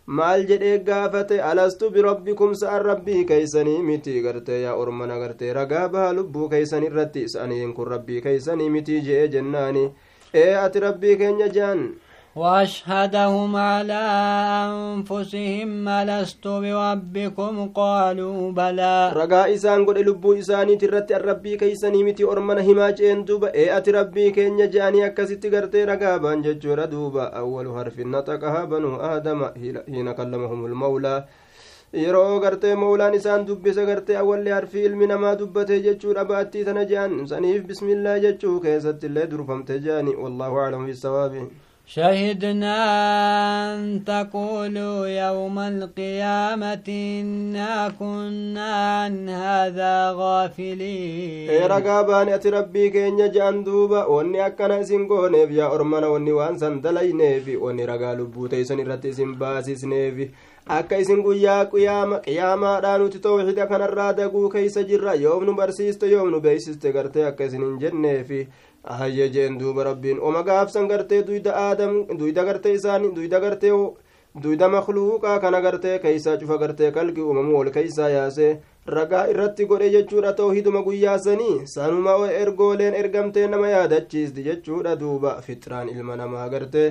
maal 0.07 0.43
jedhee 0.49 0.79
gaafate 0.89 1.37
alastu 1.51 1.89
birabbikum 1.91 2.55
sa'an 2.55 2.81
rabbii 2.91 3.25
keeysanii 3.25 3.79
miti 3.91 4.21
gartee 4.25 4.61
yaa 4.65 4.73
ormana 4.75 5.19
gartee 5.19 5.53
ragaa 5.53 5.87
baha 5.89 6.13
lubbuu 6.13 6.49
keeysan 6.49 6.83
irratti 6.83 7.23
isaniin 7.29 7.73
kun 7.73 7.87
rabbii 7.93 8.21
keeysanii 8.21 8.69
miti 8.69 9.01
je'e 9.01 9.27
jennaani 9.37 9.89
ee 10.33 10.53
ati 10.65 10.79
rabbii 10.79 11.15
keenya 11.17 11.47
jehan 11.57 11.89
وأشهدهم 12.39 13.55
على 13.55 14.03
أنفسهم 14.71 15.87
ألست 15.87 16.45
بربكم 16.47 17.55
قالوا 17.81 18.51
بلى 18.51 19.11
lubbuu 20.05 20.33
isaaniiti 20.35 20.85
irratti 20.85 21.13
an 21.13 21.21
rabbii 21.21 21.57
keeysanii 21.57 22.03
miti 22.03 22.23
ormana 22.25 22.61
himaa 22.61 22.91
jeen 22.91 23.25
duuba 23.27 23.49
ee 23.53 23.69
ati 23.77 23.91
rabbii 23.91 24.31
keenya 24.31 24.67
je'anii 24.75 25.03
akkasitti 25.09 25.49
gartee 25.49 25.85
ragaa 25.91 26.19
baan 26.19 26.43
jechuudha 26.47 26.87
duuba 26.93 27.29
awwalu 27.41 27.73
harfin 27.79 28.11
naxaqahaa 28.15 28.65
banuu 28.73 28.95
aadama 29.11 29.51
hiina 29.61 30.13
kallamahum 30.19 30.67
lmawlaa 30.73 31.19
yeroo 32.03 32.39
gartee 32.39 32.75
mawlaan 32.75 33.13
isaan 33.21 33.47
dubbise 33.47 33.85
gartee 33.85 34.17
awwallee 34.23 34.53
harfii 34.57 34.85
ilmi 34.89 35.07
namaa 35.13 35.35
dubbate 35.39 35.81
jechuudha 35.87 36.25
ba'attii 36.31 36.65
tana 36.67 36.85
je'an 36.91 37.15
saniif 37.31 37.63
bismillaa 37.71 38.19
jechuu 38.27 38.59
keessatti 38.67 39.09
illee 39.11 39.27
durfamte 39.31 39.79
je'ani 39.87 40.15
wallaahu 40.23 40.61
aclamu 40.65 40.87
bisawaabi 40.91 41.43
شهدنا 41.89 42.77
أن 43.73 44.03
تقولوا 44.05 45.07
يوم 45.07 45.59
القيامة 45.59 46.87
إنا 47.21 47.93
كنا 47.99 48.71
عن 49.01 49.29
هذا 49.29 50.11
غافلين 50.11 51.49
ati 52.35 52.49
rabbii 52.51 52.91
keenya 52.91 53.27
je'an 53.33 53.63
duuba 53.65 54.05
wanni 54.07 54.39
akkana 54.39 54.79
isin 54.79 55.07
gooneef 55.07 55.49
yaa 55.51 55.69
ormana 55.73 56.09
wanni 56.13 56.31
waan 56.31 56.59
san 56.59 56.81
dalayneefi 56.81 57.57
wanni 57.57 57.85
ragaa 57.85 58.13
lubbuu 58.13 58.47
teeysan 58.47 58.79
irratti 58.79 59.09
isin 59.09 59.33
baasisneefi 59.41 60.29
akka 60.77 60.97
isin 61.03 61.23
guyyaa 61.25 61.65
qiyaamaadhaa 61.73 62.97
nuti 63.01 63.19
tawxiida 63.19 63.65
kanarraa 63.71 64.13
daguu 64.13 64.49
keeysa 64.49 64.83
jirra 64.83 65.13
yoom 65.25 65.43
nu 65.45 65.53
barsiiste 65.59 66.05
yoom 66.13 66.29
nu 66.31 66.39
beeysiste 66.45 66.91
gartee 66.93 67.25
akka 67.31 67.45
isin 67.49 67.63
hin 67.65 67.79
jenneefi 67.83 68.41
ahayye 68.83 69.29
jeen 69.29 69.57
duuba 69.59 69.83
rabbiin 69.89 70.19
oma 70.21 70.43
gaafsan 70.43 70.87
gartee 70.87 71.23
duyda 71.27 71.55
aadam 71.65 71.95
duyda 72.19 72.43
gartee 72.49 72.73
isaanii 72.79 73.11
duyda 73.15 73.39
gartee 73.39 73.71
duyda 74.43 74.69
makluuqaa 74.69 75.39
kana 75.43 75.61
gartee 75.61 75.99
keeysaa 75.99 76.37
cufa 76.41 76.57
gartee 76.57 76.91
kalqi 76.97 77.21
uumamuu 77.21 77.57
ol 77.61 77.69
keeysaa 77.77 78.09
yaase 78.09 78.49
ragaa 78.95 79.23
irratti 79.31 79.65
godhe 79.71 79.89
jechuudha 79.95 80.33
tawhiduma 80.41 80.81
guyyaasanii 80.87 81.55
sanuma 81.73 82.13
ergooleen 82.41 82.93
ergamtee 83.01 83.47
nama 83.47 83.69
yaadachiisti 83.75 84.43
jechuudha 84.49 84.95
duuba 84.99 85.33
fitraan 85.47 85.89
ilma 85.89 86.15
namaa 86.21 86.47
gartee 86.53 86.87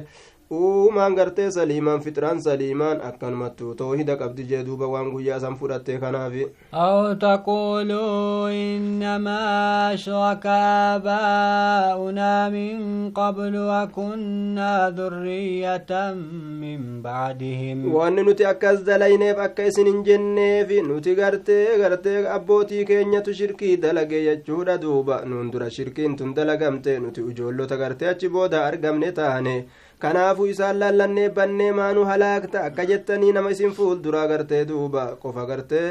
uumaan 0.51 1.15
gartee 1.15 1.51
saliimaan 1.51 2.01
fitiraan 2.01 2.39
saliimaan 2.43 3.01
akkanumattu 3.09 3.75
toohida 3.81 4.15
qabdi 4.21 4.45
jee 4.51 4.61
duuba 4.67 4.87
waan 4.93 5.11
guyyaa 5.13 5.41
san 5.41 5.57
fudhatte 5.61 5.99
kanaafi. 6.05 6.47
Aw 6.73 7.15
taquluu 7.25 8.49
innamaa 8.61 9.89
ashraka 9.89 10.55
aabaa'unaa 10.59 12.51
min 12.55 13.13
qablu 13.19 13.67
wakunnaa 13.69 14.91
durriyatan 15.01 16.17
min 16.63 16.87
bacdihim 17.03 17.85
wanni 17.95 18.23
nuti 18.29 18.47
akkas 18.53 18.81
dalayneef 18.87 19.39
akka 19.49 19.67
isin 19.73 19.87
hin 19.93 20.01
jenneefi 20.09 20.81
nuti 20.89 21.15
gartee 21.21 21.77
gartee 21.83 22.17
abbootii 22.37 22.85
keenyatu 22.93 23.35
shirkii 23.43 23.77
dalage 23.83 24.23
jechuudha 24.29 24.79
duuba. 24.87 25.21
Nuun 25.27 25.51
dura 25.53 25.69
shirkiin 25.71 26.17
tun 26.17 26.35
dalagamte 26.35 26.99
nuti 27.05 27.21
ijoollota 27.35 27.77
gartee 27.77 28.09
achi 28.15 28.29
booda 28.29 28.65
argamne 28.67 29.13
taane 29.13 29.55
kanaafuu 29.99 30.47
isaan 30.53 30.79
laallannee 30.81 31.29
bannee 31.39 31.73
maanuu 31.79 32.05
halaakta 32.11 32.65
akka 32.69 32.85
jettanii 32.91 33.33
nama 33.33 33.51
isin 33.57 33.73
fuulduraa 33.79 34.27
gartee 34.33 34.65
duuba 34.69 35.05
qofa 35.23 35.47
gartee 35.51 35.89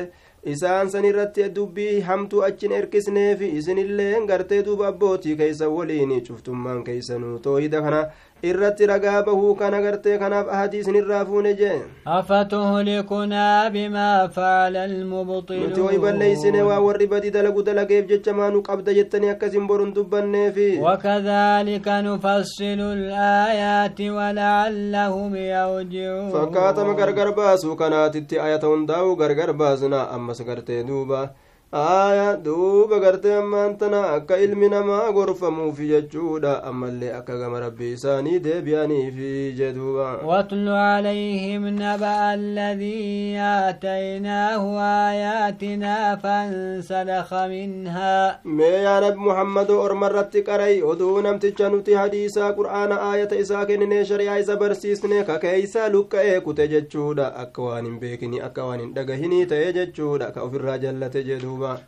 isaan 0.53 0.89
san 0.93 1.05
irratti 1.09 1.49
dubbii 1.55 1.99
hamtuu 2.09 2.43
achin 2.47 2.71
erkisneefi 2.79 3.49
isinillee 3.61 4.13
gartee 4.31 4.61
duuba 4.67 4.87
abbootii 4.93 5.35
keeysan 5.41 5.69
waliin 5.77 6.13
cuftummaan 6.27 6.83
keeysanuu 6.83 7.39
toohida 7.39 7.81
kana 7.81 8.01
irratti 8.43 8.85
ragaa 8.85 9.23
bahuu 9.25 9.55
kana 9.55 9.81
gartee 9.81 10.17
kanaaf 10.17 10.47
ahadii 10.55 10.79
isinirraa 10.79 11.25
fuune 11.25 11.53
jee 11.53 11.81
أفتهلكنا 12.07 13.69
بما 13.69 14.27
فعل 14.27 14.73
nuti 14.73 15.81
way 15.81 15.97
balleeysine 15.97 16.59
المبطلون 16.61 16.67
waa 16.69 16.79
warri 16.79 17.07
badii 17.07 17.31
dalagu 17.31 17.63
dalageef 17.63 18.05
jecha 18.07 18.33
maanuu 18.33 18.61
qabda 18.61 18.93
jettanii 18.93 19.29
akkasin 19.29 19.67
borun 19.67 19.93
dubbanneefi 19.93 20.79
وكذلك 20.81 21.87
نفصل 21.87 22.79
الآيات 22.97 24.01
ولعلهم 24.01 25.35
يرجعون 25.35 26.31
fakkaatama 26.31 26.93
gargar 26.93 27.33
baasuu 27.35 27.75
kanaatitti 27.75 28.39
ayata 28.39 28.67
hundaa'u 28.67 29.15
gargar 29.15 29.53
baasna 29.53 30.09
ammas 30.09 30.41
gartee 30.45 30.83
duuba 30.83 31.29
aya 31.71 32.37
duuba 32.39 32.99
gartee 33.03 33.33
ammaan 33.35 33.75
tana 33.77 33.99
akka 34.15 34.37
ilmi 34.39 34.69
namaa 34.71 35.11
gorfamuufi 35.11 35.87
jechuudha 35.89 36.63
ammallee 36.63 37.11
akka 37.11 37.35
gama 37.37 37.59
rabbii 37.59 37.91
isaanii 37.91 38.39
deebi'aniifi 38.39 39.53
jee 39.57 39.73
duuba 39.75 40.07
واتل 40.23 40.69
عليهم 40.69 41.67
نبأ 41.67 42.33
الذي 42.33 43.35
آتيناه 43.39 44.63
آياتنا 45.11 46.15
فانسلخ 46.15 47.33
منها 47.33 48.39
mee 48.45 48.83
yaa 48.83 48.99
nabi 49.01 49.19
muhammadoo 49.19 49.81
orma 49.83 50.07
irratti 50.09 50.41
qaray 50.47 50.81
oduu 50.81 51.21
namticha 51.21 51.69
nuti 51.69 51.93
hadiisaa 51.93 52.53
qur'aana 52.53 53.01
aayata 53.11 53.35
isaa 53.35 53.65
kenninee 53.65 54.05
shari'aa 54.05 54.39
isa 54.39 54.55
barsiisne 54.55 55.23
kakeeysaa 55.23 55.89
luqqa'ee 55.89 56.39
kute 56.47 56.67
jechuudha 56.67 57.27
akka 57.43 57.61
waan 57.67 57.85
hin 57.85 57.99
beekini 57.99 58.41
akka 58.49 58.63
waan 58.71 58.79
hin 58.85 58.93
dhagahinii 58.95 59.45
ta'e 59.45 59.73
jechuudha 59.79 60.31
ka 60.31 60.41
ofirraa 60.47 60.77
jallate 60.87 61.23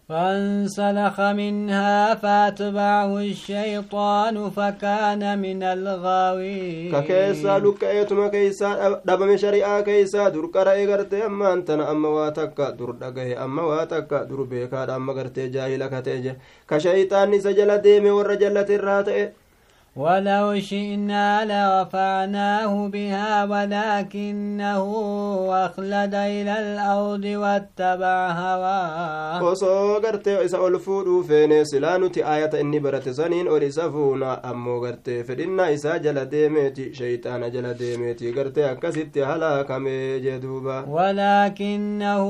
فانسلخ 0.09 1.19
منها 1.19 2.15
فاتبعه 2.15 3.17
الشيطان 3.17 4.49
فكان 4.49 5.39
من 5.39 5.63
الغاوين. 5.63 6.91
ككيسا 6.91 7.59
لك 7.59 7.83
أيتما 7.83 8.27
كيسا 8.27 9.01
دبا 9.05 9.25
من 9.25 9.37
شريعة 9.37 9.81
كيسا 9.81 10.29
در 10.29 10.45
قرأي 10.45 10.85
غرتي 10.93 11.25
أما 11.25 11.53
أنتنا 11.53 11.91
أما 11.91 12.09
واتك 12.09 12.57
در 12.79 12.91
دقه 12.91 13.45
أما 13.45 13.61
واتك 13.61 14.13
در 14.29 14.41
بيكار 14.43 14.95
أما 14.95 15.13
غرتي 15.13 15.47
جاهلك 15.47 16.05
تيجي 16.05 16.33
كشيطان 16.69 17.31
نسجل 17.31 17.77
ديمي 17.77 18.09
ورجل 18.09 18.65
تراتي 18.65 19.29
ولو 19.95 20.59
شئنا 20.59 21.45
لرفعناه 21.45 22.87
بها 22.87 23.43
ولكنه 23.43 24.83
أخلد 25.65 26.15
إلى 26.15 26.59
الأرض 26.59 27.25
واتبع 27.25 28.31
هواه. 28.31 29.43
وصو 29.43 29.97
قرت 29.97 30.27
إسا 30.27 30.67
ألفو 30.67 31.23
فين 31.23 31.63
سلانو 31.65 32.07
تي 32.07 32.25
آية 32.25 32.61
إني 32.61 32.79
برت 32.79 33.09
زنين 33.09 33.47
أوليسا 33.47 33.89
فونا 33.89 34.51
أمو 34.51 34.87
فدنا 35.05 35.73
إسا 35.73 35.97
جل 35.97 36.25
ديميتي 36.25 36.93
شيطان 36.93 37.51
جل 37.51 37.73
ديميتي 37.73 38.31
قرت 38.31 38.57
أكسيت 38.57 39.17
هلاك 39.17 39.71
جدوبا 40.25 40.85
ولكنه 40.87 42.21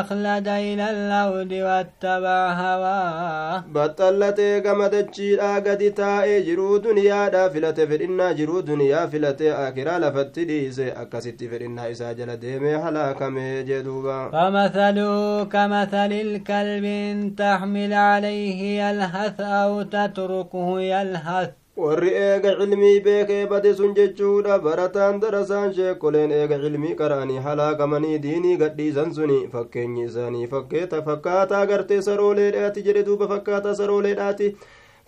أخلد 0.00 0.48
إلى 0.48 0.90
الأرض 0.90 1.52
واتبع 1.52 2.52
هواه 2.52 3.64
بطلت 3.74 4.40
قمدت 4.66 5.14
شيرا 5.14 5.54
قد 5.54 5.92
تائي 5.96 6.40
جروت 6.42 6.83
duniyaadha 6.86 7.42
filate 7.54 7.86
fedhinnaa 7.92 8.32
jiruu 8.40 8.62
duniyaa 8.70 9.06
filatee 9.14 9.50
akiraa 9.64 9.98
lafatti 10.04 10.44
dhiise 10.50 10.86
akkasitti 11.02 11.48
fedhinnaa 11.54 11.88
isaa 11.94 12.12
jala 12.20 12.36
deemee 12.46 12.76
halaakamee 12.86 13.62
jee 13.72 13.82
duuba 13.88 14.16
فمثله 14.32 15.44
كمثل 15.44 16.12
الكلب 16.26 16.84
إن 16.84 17.34
تحمل 17.36 17.92
عليه 17.92 18.60
يلهث 18.84 19.40
أو 19.40 19.82
تتركه 19.82 20.80
يلهث 20.80 21.50
warri 21.76 22.10
eega 22.16 22.50
cilmii 22.58 23.00
beekee 23.04 23.46
bade 23.52 23.70
sun 23.78 23.94
jechuudha 23.94 24.58
barataan 24.66 25.16
darasaan 25.22 25.72
sheekoleen 25.78 26.30
eega 26.36 26.58
cilmii 26.64 26.92
qara'anii 27.00 27.40
halaakamanii 27.46 28.18
diinii 28.26 28.56
gadhiisan 28.60 29.10
suni 29.16 29.38
fakkeenyi 29.54 30.04
isaanii 30.10 30.46
fakkeeta 30.52 31.02
fakkaataa 31.08 31.64
gartee 31.72 31.98
sarooleedhaati 32.08 32.82
jedhe 32.88 33.02
duuba 33.08 33.28
fakkaataa 33.32 33.74
sarooleedhaati 33.80 34.48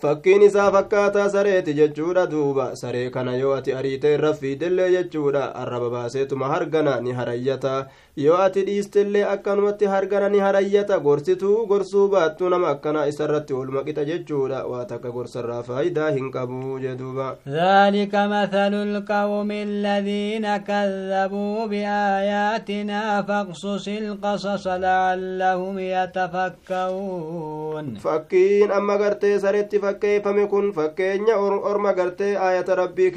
fakkiin 0.03 0.43
isaa 0.43 0.71
fakkaataa 0.73 1.29
sareeti 1.35 1.75
jechuudha 1.75 2.27
duuba 2.31 2.67
saree 2.77 3.11
kana 3.11 3.37
yoo 3.37 3.55
ati 3.59 3.73
ariitee 3.73 4.15
irra 4.15 4.33
fiidellee 4.41 4.91
jechuudha 4.95 5.45
arraba 5.63 5.91
baaseetuma 5.95 6.49
hargana 6.55 7.01
ni 7.01 7.13
harayyata 7.21 7.87
yoo 8.25 8.37
ati 8.43 8.63
dhiistellee 8.67 9.25
akkanumatti 9.31 9.85
hargana 9.93 10.29
ni 10.35 10.39
harayyata 10.45 10.99
gorsituu 11.07 11.67
gorsuu 11.71 12.05
baattuu 12.13 12.49
nama 12.53 12.69
akkanaa 12.75 13.05
isarratti 13.13 13.53
olma 13.63 13.83
qixa 13.89 14.05
jechuudha 14.11 14.61
waa 14.71 14.85
takka 14.93 15.11
gorsarraa 15.17 15.63
faayidaa 15.67 16.11
hin 16.19 16.31
qabu 16.37 16.79
jeduuba 16.85 17.27
ذلك 17.49 18.15
مثل 18.15 18.75
القوم 18.89 19.51
الذين 19.51 20.57
كذبوا 20.57 21.67
بآياتنا 21.67 23.23
فاقصص 23.23 23.89
القصص 23.89 24.67
لعلهم 24.67 25.79
يتفكرون 26.77 27.97
fakkiin 28.05 28.71
amma 28.79 28.97
gartee 28.99 29.39
saretti 29.41 29.79
fakkeeffame 29.85 30.47
kun 30.49 30.73
fakkeenya 30.73 31.37
or- 31.37 31.63
orma 31.71 31.93
gartee 31.93 32.37
aayata 32.37 32.75
rabbii 32.75 33.11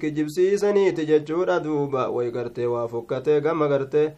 kijibsiisaniiti 0.00 1.06
jechuudha 1.06 1.60
duuba 1.64 2.08
way 2.10 2.30
gartee 2.30 2.66
waa 2.66 2.88
fokkatee 2.88 3.40
gama 3.40 3.68
gartee 3.68 4.12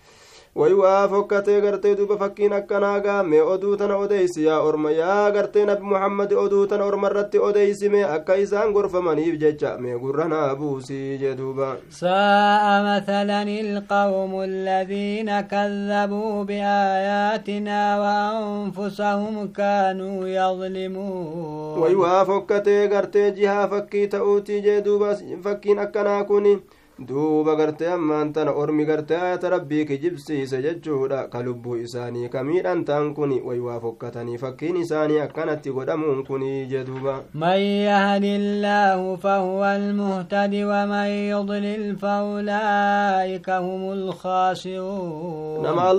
way 0.60 0.72
waa 0.76 1.08
fokkatee 1.08 1.60
gartee 1.64 1.94
duuba 1.96 2.16
fakkiin 2.22 2.52
akkanaa 2.52 3.00
gaame 3.04 3.38
oduu 3.42 3.76
tana 3.76 3.96
odeysi 3.96 4.44
yaa 4.44 4.58
orma 4.60 4.90
yaa 4.90 5.30
gartee 5.36 5.64
nabi 5.66 5.82
muhammad 5.92 6.32
oduu 6.42 6.66
tana 6.66 6.84
orma 6.84 7.08
irratti 7.10 7.38
odeysime 7.48 8.02
akka 8.16 8.34
isaan 8.42 8.72
gorfamaniif 8.74 9.38
jecha 9.42 9.70
mee 9.84 9.96
gurra 10.02 10.26
naa 10.32 10.54
buusii 10.56 11.18
jee 11.22 11.34
duuba 11.38 11.76
ساء 11.90 12.64
مثلا 12.84 13.42
القوم 13.42 14.32
الذين 14.42 15.40
كذبوا 15.40 16.44
بآياتنا 16.44 17.80
وأنفسهم 18.02 19.52
كانوا 19.56 20.28
يظلمون 20.28 21.80
way 21.82 21.94
waa 21.94 22.24
fokkatee 22.24 22.88
gartee 22.88 23.30
jihaa 23.32 23.68
fakkii 23.68 24.06
ta'uutii 24.08 24.60
jee 24.62 24.80
duuba 24.84 25.16
fakkiin 25.44 25.78
akkanaa 25.78 26.24
kun 26.24 26.44
duuba 26.98 27.56
gartee 27.56 27.88
ammaan 27.92 28.32
tana 28.32 28.52
ormi 28.52 28.84
gartee 28.84 29.16
ayata 29.16 29.50
rabbii 29.50 29.84
kijibsiise 29.86 30.62
jechuudha 30.62 31.28
ka 31.32 31.42
lubbuu 31.42 31.76
isaanii 31.76 32.28
ka 32.28 32.42
miidhan 32.44 32.84
ta'an 32.84 33.14
kun 33.14 33.32
way 33.44 33.58
waa 33.58 33.80
fokkatanii 33.80 34.38
fakkiin 34.38 34.76
isaanii 34.76 35.18
akkanatti 35.24 35.70
godhamuun 35.72 36.24
kun 36.26 36.42
jee 36.70 36.84
duuba 36.84 37.22
من 37.34 37.58
يهد 37.88 38.24
الله 38.24 39.16
فهو 39.16 39.64
المهتد 39.64 40.54
ومن 40.54 41.08
يضلل 41.32 41.96
فأولئك 41.96 43.50
هم 43.50 43.92
الخاسرون 43.92 45.62
nama 45.62 45.94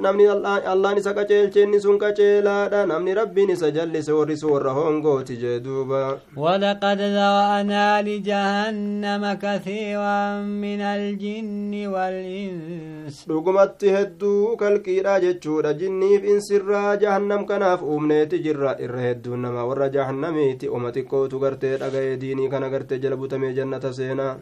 namni 0.00 0.26
allaan 0.28 0.96
isa 0.98 1.12
qaceelche 1.14 1.62
inni 1.62 1.80
sun 1.80 1.98
qaceelaadha 1.98 2.86
namni 2.86 3.14
rabbiin 3.14 3.50
isa 3.50 3.70
jallise 3.70 4.12
warri 4.12 4.36
sun 4.36 4.50
warra 4.52 4.72
hongooti 4.72 5.36
jee 5.36 5.60
duuba 5.60 6.18
ولقد 6.36 6.98
ذرأنا 7.00 8.02
لجهنم 8.02 9.38
كثيرا 9.42 10.37
من 10.42 10.80
الجن 10.80 11.86
والإنس 11.86 13.16
dhugumatti 13.28 13.88
hedduu 13.96 14.56
kalqiidha 14.62 15.14
jechuudha 15.24 15.72
jinniif 15.80 16.24
insirraa 16.34 16.96
jahannam 17.02 17.46
kanaaf 17.50 17.82
uumneeti 17.82 18.38
jirra 18.46 18.76
irra 18.86 19.00
hedduun 19.06 19.40
nama 19.46 19.64
warra 19.70 19.88
jahannamiiti 19.96 20.68
oma 20.78 20.92
xiqqootu 20.96 21.40
gartee 21.44 21.76
dhaga'ee 21.82 22.16
diinii 22.22 22.48
kana 22.54 22.68
gartee 22.74 22.98
jala 23.04 23.16
butamee 23.22 23.52
jannata 23.58 23.92
seenaa 24.00 24.34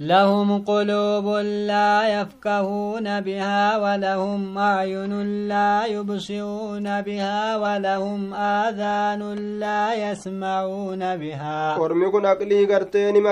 لهم 0.00 0.64
قلوب 0.64 1.26
لا 1.68 2.20
يفقهون 2.20 3.20
بها 3.20 3.76
ولهم 3.84 4.58
أعين 4.58 5.12
لا 5.48 5.86
يبصرون 5.86 7.00
بها 7.02 7.56
ولهم 7.56 8.34
آذان 8.34 9.22
لا 9.60 9.84
يسمعون 10.10 11.16
بها 11.16 11.76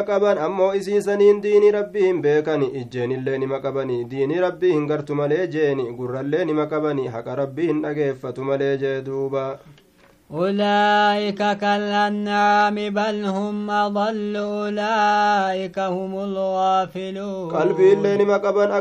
qaban 0.09 0.38
ammoo 0.38 0.74
isiisaniin 0.74 1.42
diinii 1.42 1.70
rabbii 1.70 2.04
hin 2.07 2.22
beekani 2.22 2.66
ijjeenillee 2.81 3.38
nima 3.38 3.61
qabani 3.61 4.04
diinii 4.11 4.40
rabbii 4.46 4.72
hin 4.72 4.87
gartu 4.92 5.14
malee 5.14 5.46
jeeni 5.57 5.90
gurrallee 5.98 6.44
nima 6.44 6.66
qabani 6.66 7.09
haqa 7.16 7.35
rabbii 7.42 7.66
hin 7.72 7.83
dhageeffatu 7.83 8.44
malee 8.44 8.76
jee 8.85 8.96
duuba 9.07 9.44
أولئك 10.34 11.41
كالأنعام 11.58 12.76
بل 12.76 13.26
هم 13.26 13.69
أضل 13.71 14.36
أولئك 14.36 15.80
هم 15.80 16.13
الغافلون 16.19 17.52
qalbii 17.54 17.91
illee 17.93 18.17
nima 18.17 18.39
qaban 18.41 18.71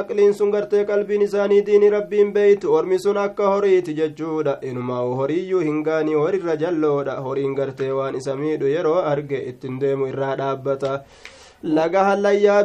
aqliin 0.00 0.32
sun 0.32 0.50
gartee 0.52 0.84
qalbiin 0.90 1.22
isaanii 1.28 1.62
diini 1.66 1.90
rabbiin 1.96 2.34
beeytu 2.34 2.74
ormi 2.76 2.98
sun 2.98 3.16
akka 3.16 3.48
horiiti 3.54 3.94
jechuudha 4.00 4.58
inumaa 4.70 5.00
horiiyyuu 5.22 5.60
hin 5.68 5.82
gaanii 5.88 6.14
horirra 6.22 6.56
jalloodha 6.64 7.16
horiin 7.28 7.54
gartee 7.54 7.92
waan 8.00 8.14
isa 8.20 8.36
miidhu 8.42 8.66
yeroo 8.76 9.00
laga 11.65 12.03
hallayyaa 12.05 12.63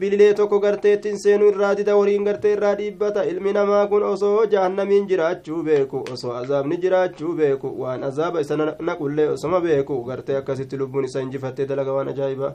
bililee 0.00 0.34
tokko 0.34 0.58
garteettiin 0.60 1.18
seenuu 1.22 1.48
irraa 1.52 1.74
dida 1.78 1.94
horiin 1.94 2.24
gartee 2.28 2.52
irraa 2.56 2.74
dhiibbata 2.78 3.24
ilmi 3.32 3.52
namaa 3.56 3.86
kun 3.86 4.02
osoo 4.02 4.46
jahannamiin 4.54 5.06
jiraachuu 5.10 5.62
beeku 5.68 6.00
osoo 6.12 6.32
azaabni 6.38 6.76
jiraachuu 6.84 7.34
beeku 7.40 7.70
waan 7.82 8.04
azaaba 8.08 8.40
isa 8.44 8.56
naqullee 8.88 9.28
osoma 9.34 9.60
beeku 9.66 9.98
gartee 10.08 10.36
akkasitti 10.40 10.76
lubbuun 10.80 11.04
isa 11.10 11.20
injifattee 11.26 11.66
dalaga 11.72 11.92
waan 11.98 12.08
ajaa'iba 12.14 12.48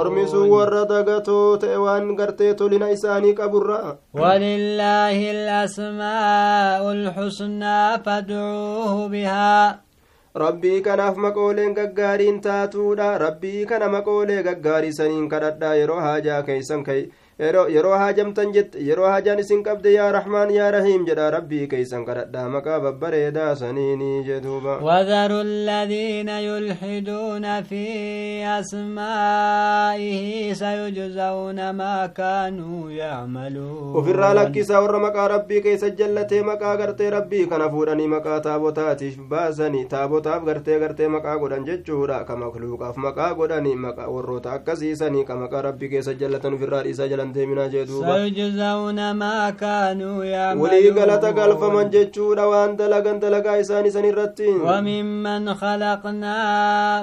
ormi 0.00 0.28
sun 0.34 0.48
warra 0.50 0.84
dagatoo 0.92 1.56
ta'e 1.64 1.76
waan 1.86 2.14
gartee 2.20 2.52
tolina 2.54 2.90
isaanii 2.98 3.34
qaburra 3.40 3.80
walillaahi 4.20 5.28
alasmaa'u 5.38 6.94
lxusnaa 7.02 7.98
fadcuuhu 8.06 9.08
bihaa 9.16 9.74
rabbii 10.42 10.80
kanaaf 10.86 11.16
maqooleen 11.24 11.74
gaggaariin 11.76 12.40
taatuudha 12.46 13.06
rabbii 13.22 13.64
kana 13.70 13.88
maqoolee 13.94 14.42
gaggaarii 14.48 14.92
saniin 14.98 15.28
kadhadhaa 15.34 15.74
yeroo 15.80 16.00
haajaa 16.06 16.42
keeysan 16.48 16.84
yeroo 17.38 17.96
haajamtan 18.00 18.52
jette 18.52 18.78
yeroo 18.88 19.06
haajaan 19.12 19.38
isin 19.38 19.62
qabde 19.64 19.90
yaa 19.92 20.12
raxmaan 20.12 20.50
yaa 20.54 20.70
rahiim 20.74 21.02
jedha 21.08 21.26
rabbii 21.34 21.66
keeysan 21.72 22.04
kadhadhaa 22.06 22.48
maqaa 22.54 22.80
babbareedaa 22.80 23.54
saniini 23.62 24.24
jeduuba 24.28 24.78
وذروا 24.82 25.42
الذين 25.42 26.28
يلحدون 26.28 27.62
في 27.62 27.84
أسمائه 28.60 30.52
سيجزون 30.52 31.70
ما 31.70 32.06
كانوا 32.06 32.90
يعملون 32.90 33.94
ofirraa 34.00 34.34
lakkisaa 34.34 34.80
warra 34.80 34.98
maqaa 35.04 35.28
rabbii 35.34 35.60
keessa 35.66 35.90
jallatee 35.90 36.42
maqaa 36.42 36.76
gartee 36.76 37.10
rabbii 37.10 37.46
kana 37.52 37.68
fuudhanii 37.70 38.08
maqaa 38.14 38.40
taabotaatiif 38.48 39.18
baasanii 39.28 39.84
taabotaaf 39.92 40.44
gartee 40.48 40.78
gartee 40.80 41.08
maqaa 41.16 41.36
godhan 41.42 41.64
jechuudha 41.68 42.24
ka 42.24 42.36
makluuqaaf 42.36 42.96
maqaa 43.06 43.30
godhanii 43.34 43.76
maqaa 43.86 44.08
warroota 44.14 44.52
akkasiisanii 44.56 45.24
ka 45.28 45.36
maqaa 45.44 45.62
rabbii 45.68 45.88
keessa 45.94 46.14
jallatan 46.24 46.54
ofirraa 46.58 46.82
dhiisaa 46.88 47.08
jalan 47.12 47.25
deeminaa 47.32 47.68
jee 47.68 47.84
duuba 47.86 48.14
سيجزون 48.16 49.10
ما 49.12 49.50
كانوا 49.50 50.24
walii 50.62 50.90
galata 50.92 51.32
galfaman 51.32 51.90
jechuudha 51.90 52.46
waan 52.52 52.76
dalagan 52.76 53.20
dalagaa 53.20 53.56
isaanii 53.58 53.90
san 53.90 54.04
irratti 54.04 54.48
وممن 54.66 55.54
خلقنا 55.54 56.36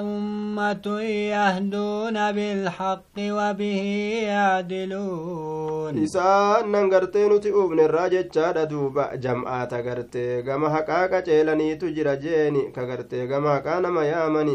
أمة 0.00 0.86
يهدون 1.34 2.32
بالحق 2.32 3.16
وبه 3.18 3.82
يعدلون 4.28 5.94
isaan 6.04 6.70
nan 6.72 6.88
gartee 6.90 7.28
nuti 7.28 7.50
uubne 7.52 7.82
irraa 7.84 8.08
jechaadha 8.14 8.66
duuba 8.66 9.04
jam'aata 9.24 9.82
gartee 9.86 10.42
gama 10.46 10.68
haqaa 10.74 11.08
qaceelaniitu 11.12 11.90
jira 11.96 12.16
jeeni 12.24 12.62
ka 12.74 12.86
gartee 12.90 13.26
gama 13.26 13.50
haqaa 13.56 13.80
nama 13.80 14.04
yaamani 14.04 14.54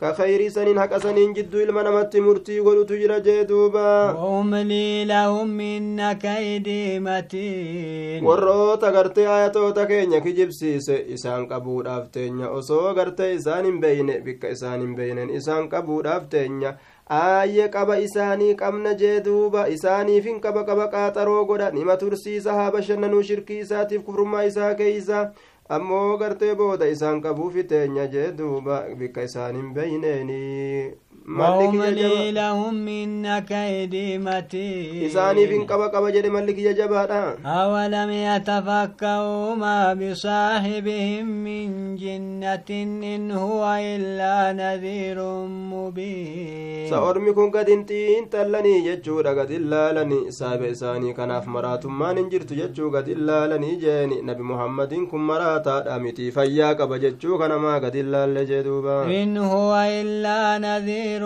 ka 0.00 0.12
khayrii 0.18 0.50
saniin 0.56 0.78
haqa 0.78 1.00
saniin 1.04 1.34
jidduu 1.36 1.60
ilma 1.66 1.82
namatti 1.82 2.20
murtii 2.26 2.60
godhutu 2.66 2.98
jira 3.00 3.20
jee 3.20 3.44
duuba 3.44 4.14
وأملي 4.14 5.04
لهم 5.04 5.60
إن 5.60 6.12
كيدي 6.12 7.00
متين 7.00 8.24
warroota 8.24 8.90
gartee 8.92 9.26
ayatoota 9.28 9.86
keenya 9.86 10.20
kijibsiise 10.20 11.04
isaan 11.14 11.46
qabuudhaaf 11.48 12.10
teenya 12.12 12.50
osoo 12.50 12.94
gartee 12.94 13.34
isaan 13.34 13.64
hin 13.64 13.80
beeyne 13.80 14.20
bikka 14.20 14.48
isaan 14.56 14.80
hin 14.80 14.94
beeynen 14.96 15.30
isaan 15.30 15.68
qabuudhaaf 15.68 16.28
teenya 16.30 16.74
aayye 17.10 17.68
qaba 17.74 17.98
isaanii 18.06 18.54
qabna 18.62 18.94
jee 19.02 19.20
duuba 19.26 19.66
isaaniif 19.76 20.24
hin 20.30 20.40
qaba 20.40 20.64
qaba 20.70 20.86
qaaxaroo 20.94 21.44
godha 21.50 21.70
nima 21.76 21.96
tursiisa 21.96 22.52
haa 22.58 22.70
bashannanuu 22.70 23.22
shirkii 23.30 23.58
isaatiif 23.66 24.02
kufrummaa 24.08 24.42
isaa 24.50 24.74
keeysa 24.80 25.22
ammoo 25.69 26.17
gartee 26.17 26.55
booda 26.55 26.87
isaan 26.95 27.21
qabuufi 27.21 27.63
teenya 27.63 28.07
jee 28.07 28.31
duuba 28.37 28.83
bikka 28.99 29.23
isaan 29.29 29.55
hin 29.55 29.73
beeyneeni 29.73 30.93
malli 31.25 31.67
kiyya 31.71 31.83
وأملي 31.87 32.03
jaba 32.03 32.31
لهم 32.31 32.87
إن 32.87 33.39
كيدي 33.39 34.17
متين 34.17 35.07
isaaniif 35.07 35.49
hin 35.55 35.63
qaba 35.67 35.87
qaba 35.93 36.11
jedhe 36.11 36.29
malli 36.29 36.53
kiyya 36.57 36.73
jabaadha 36.79 37.37
أولم 37.45 38.09
يتفكروا 38.11 39.55
ما 39.55 39.93
بصاحبهم 39.93 41.25
من 41.43 41.95
جنة 41.95 42.69
إن 43.15 43.31
هو 43.31 43.63
إلا 43.95 44.51
نذير 44.53 45.19
مبين 45.47 46.89
sa 46.89 46.99
ormi 47.09 47.31
kun 47.33 47.51
gad 47.55 47.67
hin 47.71 47.85
xiinxallanii 47.87 48.83
jechuudha 48.89 49.33
gad 49.39 49.49
hin 49.55 49.69
laalanii 49.73 50.31
saabe 50.39 50.67
isaanii 50.75 51.13
kanaaf 51.19 51.47
maraatummaan 51.55 52.17
hin 52.21 52.29
jirtu 52.33 52.55
jechuu 52.59 52.89
gad 52.97 53.07
hin 53.13 53.23
laalanii 53.29 53.77
jeeni 53.85 54.21
nabi 54.29 54.43
muhammadiin 54.51 55.07
kun 55.07 55.21
maraataadha 55.53 55.99
miti 55.99 56.31
fayyaa 56.31 56.75
qaba 56.75 56.97
jechuu 56.99 57.37
kanamaa 57.37 57.79
gad 57.79 57.93
hin 57.95 58.09
laalle 58.11 58.45
jee 58.45 58.63
duuba 58.63 59.05
إن 59.23 59.37
هو 59.37 59.75
إلا 60.01 60.57
نذير 60.57 61.23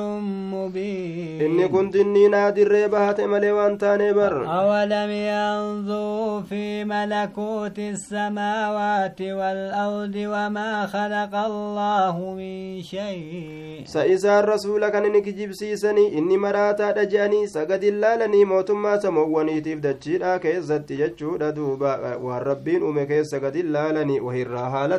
مبين 0.52 1.42
inni 1.42 1.68
kun 1.70 1.92
dinniinaa 1.94 2.52
dirree 2.52 2.88
bahate 2.90 3.28
malee 3.28 3.52
waan 3.52 3.78
taanee 3.78 4.14
bar 4.14 4.34
أولم 4.48 5.12
ينظروا 5.12 6.42
في 6.42 6.84
ملكوت 6.86 7.80
السماوات 7.80 9.22
والأرض 9.22 10.16
وما 10.16 10.86
خلق 10.88 11.36
الله 11.36 12.34
من 12.38 12.82
شيء 12.82 13.84
sa 13.88 14.06
isaan 14.06 14.44
rasuula 14.46 14.92
kan 14.92 15.06
inni 15.06 15.22
kijibsiisanii 15.22 16.08
inni 16.20 16.38
maraataadha 16.38 17.06
je'anii 17.06 17.48
sa 17.48 17.66
gad 17.66 17.82
hin 17.84 18.00
laalanii 18.02 18.46
mootummaa 18.46 19.00
samoowwaniitiif 19.00 19.80
dachiidha 19.82 20.40
keessatti 20.40 20.98
jechuudha 20.98 21.52
duuba 21.56 22.18
waan 22.22 22.44
rabbiin 22.44 22.84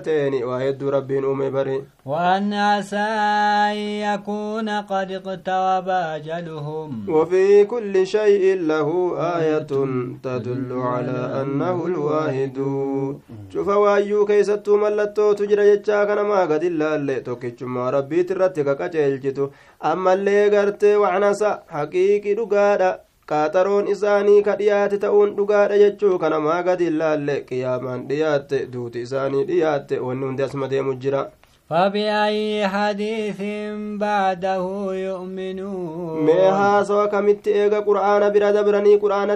ta'eni 0.00 0.42
waa 0.44 0.60
hedduu 0.60 0.90
rabbiin 0.90 1.24
uume 1.24 1.50
bari 1.50 1.82
وأن 2.08 2.52
عسى 2.52 2.96
أن 2.96 3.76
يكون 3.76 4.68
قد 4.68 5.12
اقترب 5.12 5.88
أجلهم. 5.88 7.08
وفي 7.08 7.64
كل 7.64 8.06
شيء 8.06 8.60
له 8.60 8.88
آية 9.38 9.68
تدل 10.22 10.72
على 10.72 11.42
أنه 11.42 11.86
الواحد. 11.86 12.56
شوف 13.52 13.68
وأيو 13.68 14.24
كيستو 14.26 14.76
ملتو 14.76 15.32
تجرى 15.32 15.76
جتشا 15.76 16.04
كان 16.04 16.20
ما 16.26 16.40
قد 16.40 16.64
اللالي 16.64 17.20
توكيشما 17.20 17.90
ربي 17.90 18.22
ترتي 18.22 18.64
كاكاچيلجتو 18.64 19.48
أما 19.84 20.12
اللي 20.12 20.48
غرتي 20.48 20.96
وعنسا 20.96 21.62
حقيقي 21.68 22.34
دقادا 23.30 23.52
qaxaroon 23.52 23.88
isaanii 23.92 24.42
ka 24.42 24.54
dhiyaate 24.60 24.98
ta'uun 25.04 25.34
dhugaadha 25.36 25.76
jechuu 25.82 26.18
kana 26.18 26.40
maa 26.40 26.62
gadi 26.68 26.86
ilaalle 26.92 27.34
qiyaamaan 27.48 28.06
dhiyaatte 28.10 28.58
duuti 28.72 29.00
isaanii 29.06 29.44
dhiyaatte 29.50 29.98
wanni 30.06 30.26
hundi 30.26 30.42
asma 30.42 30.68
deemu 30.72 30.94
jira 31.02 31.20
فبأي 31.70 32.68
حديث 32.68 33.40
بعده 34.00 34.64
يؤمنون؟ 34.92 36.24
ما 36.24 36.48
ها 36.48 36.82
سو 36.82 37.06
كم 37.06 37.30
تيغا 37.30 37.80
قرانا 37.80 38.28
برا 38.28 38.50
دبرني 38.50 38.96
قرانا 38.96 39.34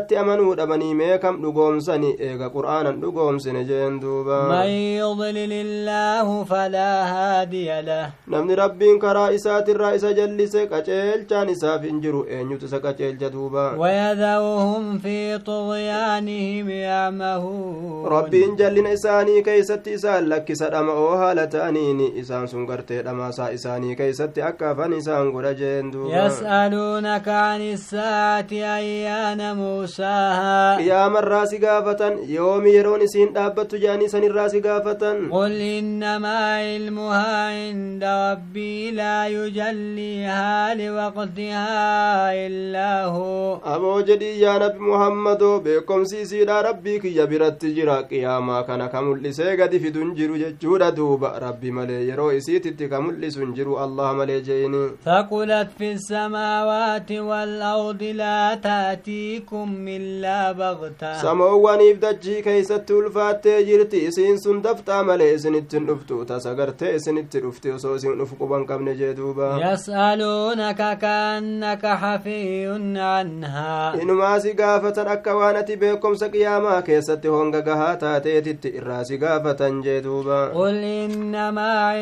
دبني 0.55 0.95
ما 0.95 1.17
كم 1.17 1.81
سني 1.81 2.17
إيغا 2.21 2.49
قرانا 2.49 2.91
دغوم 2.91 3.39
سني 3.39 3.65
جين 3.65 4.01
من 4.49 4.67
يضلل 5.01 5.53
الله 5.53 6.45
فلا 6.45 6.93
هادي 7.13 7.81
له. 7.83 8.11
نمن 8.29 8.51
ربي 8.51 8.99
كرا 8.99 9.35
إسات 9.35 9.69
الرئيس 9.69 10.05
جلس 10.05 10.57
كچل 10.57 11.27
چان 11.31 11.49
اساف 11.49 11.85
انجرو 11.85 12.25
اينو 12.25 12.57
تس 12.57 12.75
كچل 12.75 13.19
جدوبا 13.19 13.77
ويذوهم 13.77 14.99
في 14.99 15.39
طغيانهم 15.39 16.69
يعمهون. 16.69 18.07
ربي 18.07 18.45
انجلنا 18.45 18.93
إساني 18.93 19.43
كيستي 19.43 19.99
سالك 19.99 20.53
سدم 20.53 20.89
أو 20.91 21.19
حالتانيني 21.19 22.22
isaan 22.25 22.49
sun 22.53 22.67
gartee 22.71 23.03
dhamaasaa 23.07 23.51
isaanii 23.59 23.97
keeysatti 24.01 24.43
akka 24.51 24.71
afan 24.71 24.93
isaan 25.01 25.33
godha 25.37 25.55
jeen 25.63 25.91
يسألونك 25.93 27.29
عن 27.29 27.61
الساعة 27.61 28.51
أيان 28.53 29.57
موساها 29.57 30.79
qiyaamarraa 30.79 31.47
si 31.47 31.59
gaafatan 31.59 32.19
yoomi 32.37 32.75
yeroon 32.77 33.03
isiin 33.07 33.33
dhaabbattu 33.35 33.77
jedhanii 33.83 34.09
sanirraa 34.15 34.49
si 34.49 34.61
gaafatan 34.61 35.29
قل 35.31 35.53
إنما 35.61 36.37
علمها 36.57 37.47
عند 37.49 38.05
ربي 38.05 38.91
لا 38.91 39.27
يجليها 39.29 40.75
لوقتها 40.75 42.33
إلا 42.47 43.05
هو 43.05 43.59
aboo 43.65 44.03
jedhii 44.03 44.41
yaa 44.43 44.59
nabi 44.59 44.79
muhammadoo 44.79 45.61
beekomsi 45.61 46.21
isiidha 46.21 46.63
rabbii 46.63 47.01
kiyya 47.01 47.27
biratti 47.27 47.73
jira 47.77 48.03
qiyaamaa 48.11 48.63
kana 48.69 48.89
ka 48.89 49.03
mul'isee 49.03 49.57
gadi 49.57 49.81
fidun 49.81 50.15
jiru 50.15 50.37
jechuudha 50.43 50.91
duuba 50.97 51.39
rabbi 51.45 51.71
malee 51.77 52.07
yeroo 52.13 52.31
isiititti 52.39 52.89
ka 52.93 53.01
mul'isu 53.07 53.41
hin 53.45 53.55
jiru 53.59 53.79
allah 53.87 54.15
malee 54.21 54.41
jeeni 54.51 54.83
ثقلت 55.05 55.69
في 55.79 55.93
السماوات 55.93 57.11
والأرض 57.13 58.03
لا 58.03 58.55
تأتيكم 58.55 59.89
إلا 59.89 60.53
بغتة 60.53 61.13
samoowwaniif 61.23 61.99
dachii 62.03 62.43
keeysatti 62.43 62.93
ulfaattee 62.95 63.63
jirti 63.65 64.05
isiin 64.09 64.39
sun 64.45 64.63
dafxaa 64.65 65.03
malee 65.05 65.35
isinittin 65.35 65.87
dhuftu 65.87 66.25
tasa 66.25 66.55
gartee 66.55 66.95
isinitti 66.97 67.41
dhufti 67.45 67.71
osoo 67.77 67.95
isin 67.97 68.19
dhufu 68.19 68.37
quban 68.41 68.67
qabne 68.67 68.95
jee 69.01 69.15
duuba 69.17 69.49
يسألونك 69.73 70.99
كأنك 70.99 71.87
حفي 71.87 72.67
عنها 72.97 73.95
inumaa 74.03 74.41
si 74.41 74.53
gaafatan 74.55 75.09
akka 75.09 75.35
waan 75.37 75.57
ati 75.57 75.77
beekomsa 75.77 76.29
qiyaamaa 76.29 76.83
keessatti 76.83 77.29
honga 77.29 77.61
gahaa 77.63 77.97
taateetitti 77.97 78.69
irraa 78.79 79.05
si 79.05 79.19
gaafatan 79.19 79.83
jee 79.83 80.01
duuba 80.03 80.51
قل 80.55 80.75
إنما 80.85 82.02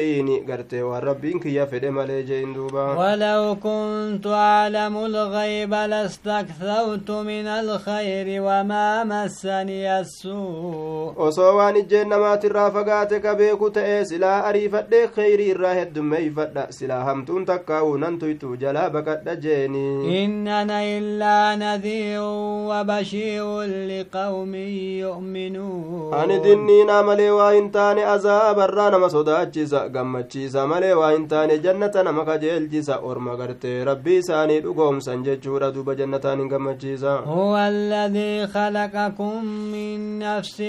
je'iini 0.01 0.39
gartee 0.49 0.81
waan 0.81 1.03
rabbiin 1.03 1.39
kiyya 1.43 1.65
fedhe 1.71 1.89
malee 1.97 2.23
je'in 2.23 2.53
duuba 2.53 2.85
ولو 2.97 3.55
كنت 3.63 4.27
أعلم 4.27 4.97
الغيب 4.97 5.73
لاستكثرت 5.73 7.11
من 7.11 7.47
الخير 7.47 8.41
وما 8.41 9.03
مسني 9.03 9.99
السوء 9.99 11.13
osoo 11.17 11.55
waan 11.57 11.75
ijjeen 11.77 12.07
namaatirraa 12.09 12.71
fagaate 12.71 13.19
ka 13.21 13.35
beeku 13.35 13.69
ta'e 13.69 14.05
silaa 14.05 14.43
ariifadhe 14.49 15.07
kheyrii 15.15 15.49
irraa 15.53 15.73
heddummeeyfadha 15.79 16.65
silaa 16.77 17.03
hamtuun 17.03 17.45
takkaa'u 17.45 17.97
nan 18.03 18.17
tuyxu 18.19 18.55
jalaa 18.57 18.89
baqadha 18.89 19.35
jeeni 19.35 20.31
أنا 20.61 20.83
إلا 20.97 21.55
نذير 21.55 22.21
وبشير 22.69 23.45
لقوم 23.91 24.55
يؤمنون 25.03 26.13
ani 26.13 26.39
dinniinaa 26.43 27.03
malee 27.03 27.29
waa 27.31 27.51
hin 27.51 27.71
taane 27.71 28.05
azaabarraa 28.05 28.89
nama 28.91 29.09
sodaachisa 29.09 29.89
gammachiisa 29.95 30.67
malee 30.67 30.93
waa 31.01 31.11
hin 31.11 31.27
taane 31.33 31.57
jannata 31.65 32.03
nama 32.03 32.25
kajeelchisa 32.29 32.97
orma 33.11 33.35
gartee 33.41 33.83
rabbii 33.89 34.17
isaanii 34.23 34.59
dhugoomsan 34.65 35.23
jechuudha 35.27 35.71
duuba 35.77 35.95
jannataan 35.95 36.39
hin 36.43 36.49
gammachiisa 36.55 37.17
هو 37.27 37.57
الذي 37.57 38.47
خلقكم 38.47 39.45
من 39.45 40.19
نفس 40.19 40.61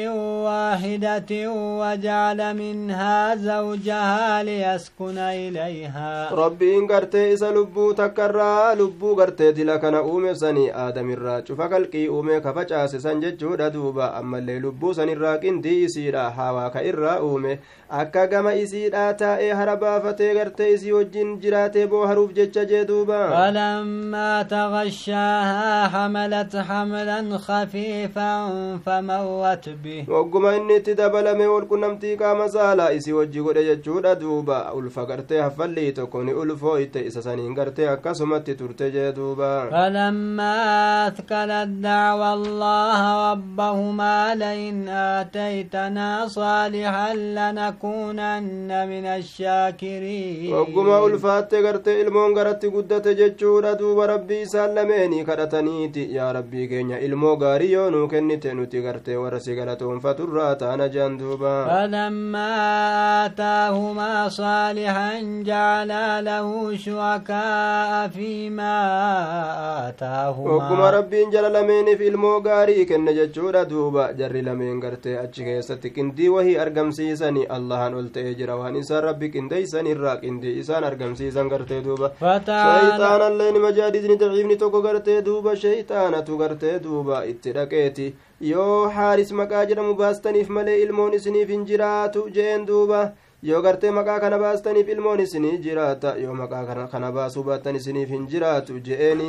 واحدة 0.46 1.32
وجعل 1.80 2.40
منها 2.56 3.34
زوجها 3.36 4.42
ليسكن 4.42 5.18
إليها 5.18 6.30
rabbiin 6.36 6.86
gartee 6.86 7.32
isa 7.32 7.50
lubbuu 7.50 7.94
takkarraa 7.94 8.74
lubbuu 8.74 9.14
gartee 9.16 9.52
dila 9.52 9.78
kana 9.78 10.02
uume 10.02 10.34
sanii 10.34 10.70
aadamirraa 10.84 11.42
cufa 11.42 11.68
qalqii 11.68 12.08
uume 12.08 12.40
ka 12.40 12.52
facaase 12.54 13.00
san 13.00 13.20
jechuudha 13.20 13.70
duuba 13.70 14.14
ammallee 14.14 14.58
lubbuu 14.60 14.94
sanirraa 14.94 15.38
qindii 15.38 15.82
isiidha 15.84 16.30
hawaa 16.30 16.70
ka 16.70 16.82
irraa 16.90 17.20
uume 17.22 17.58
akka 17.90 18.26
gama 18.26 18.54
isiidhaa 19.02 19.14
taa'ee 19.18 19.52
hara 19.58 19.76
baafatee 19.76 20.34
gartee 20.34 20.70
isii 20.74 20.92
wajjin 20.92 21.30
jiraatee 21.42 21.86
booharuuf 21.86 22.32
jecha 22.34 22.64
jee 22.64 22.84
duuba 22.84 23.18
فلما 23.32 24.42
تغشاها 24.42 25.88
حملت 25.88 26.56
حملا 26.56 27.38
خفيفا 27.38 28.32
فمرت 28.86 29.68
به 29.84 30.04
wagguma 30.08 30.54
inni 30.56 30.76
itti 30.76 30.94
dabalame 30.94 31.46
walqunnamtii 31.46 32.16
qaama 32.16 32.48
saalaa 32.48 32.90
isii 32.92 33.12
wajji 33.12 33.40
godhe 33.42 33.64
jechuudha 33.64 34.14
duuba 34.14 34.72
ulfa 34.74 35.04
gartee 35.06 35.40
haffallii 35.40 35.92
tokko 35.92 36.24
ni 36.24 36.32
ulfooyte 36.34 37.00
isa 37.06 37.22
saniin 37.22 37.54
gartee 37.54 37.88
akkasumatti 37.88 38.54
turte 38.54 38.90
jee 38.90 39.12
duuba 39.12 39.68
فلما 39.70 40.52
أثقلت 41.08 41.68
دعوى 41.68 42.32
الله 42.32 43.32
ربهما 43.32 44.34
لئن 44.34 44.88
آتيتنا 44.88 46.26
صالحا 46.28 47.14
لنكونن 47.14 48.70
من 48.92 49.06
الشاكرين 49.06 50.52
ilmoon 52.02 52.34
garatti 52.34 52.68
guddate 52.74 53.14
jechuudha 53.20 53.72
duuba 53.80 54.06
rabbii 54.12 54.40
isaan 54.46 54.74
lameenii 54.74 55.24
kadhataniiti 55.24 56.02
yaa 56.16 56.32
rabbii 56.36 56.68
keenya 56.72 56.98
ilmoo 57.06 57.36
gaarii 57.42 57.72
yoo 57.72 57.90
nuu 57.94 58.08
kennite 58.12 58.54
nuti 58.54 58.82
gartee 58.86 59.16
warra 59.22 59.40
si 59.40 59.54
galatoonfaturraa 59.58 60.54
taana 60.62 60.88
jean 60.88 61.18
duuba 61.18 61.52
فلما 61.68 62.52
آتاهما 63.26 64.28
صالحا 64.28 65.10
جعلا 65.50 66.20
له 66.22 66.76
شركاء 66.76 68.08
فيما 68.08 68.78
آتاهما 69.88 70.90
rabbiin 70.92 71.30
jala 71.32 71.48
lameeniif 71.52 72.00
ilmoo 72.00 72.40
gaarii 72.40 72.86
kenne 72.86 73.14
jechuudha 73.14 73.64
duuba 73.70 74.12
jarri 74.20 74.42
lameen 74.42 74.80
gartee 74.80 75.16
achi 75.24 75.44
keessatti 75.44 75.90
qindii 75.96 76.28
wahii 76.34 76.56
argamsiisani 76.64 77.46
allahan 77.56 77.94
ol 78.00 78.08
ta'ee 78.16 78.34
jira 78.40 78.56
waan 78.60 78.76
isaan 78.84 79.04
rabbi 79.08 79.28
qindeeysan 79.36 79.86
irraa 79.92 80.16
qindii 80.24 80.54
isaan 80.62 80.84
argamsiisan 80.90 81.48
gartee 81.54 81.80
duuba 81.86 82.10
فتعالى 82.20 82.90
shayxaanallee 82.90 83.50
nima 83.56 83.72
jaadisni 83.78 84.16
daciifni 84.22 84.56
tokko 84.62 84.82
gartee 84.88 85.18
duuba 85.30 85.56
shayxaanatu 85.64 86.38
gartee 86.44 86.76
duuba 86.86 87.24
itti 87.32 87.52
dhaqeeti 87.58 88.06
yoo 88.52 88.88
haaris 88.98 89.32
maqaa 89.42 89.64
jedhamu 89.72 89.94
baastaniif 90.04 90.48
malee 90.58 90.78
ilmoon 90.84 91.14
isiniif 91.20 91.48
hin 91.56 91.66
jiraatu 91.72 92.28
jeen 92.38 92.66
duuba 92.70 93.00
yoo 93.50 93.62
gartee 93.62 93.90
maqaa 93.98 94.20
kana 94.26 94.38
baastaniif 94.44 94.88
ilmoon 94.96 95.20
isinii 95.26 95.56
jiraata 95.64 96.14
yoo 96.24 96.34
maqaa 96.42 96.64
kana- 96.92 97.12
baasuu 97.18 97.42
baattan 97.48 97.76
isiniif 97.80 98.08
hin 98.16 98.26
jiraatu 98.34 98.76
je'eeni 98.88 99.28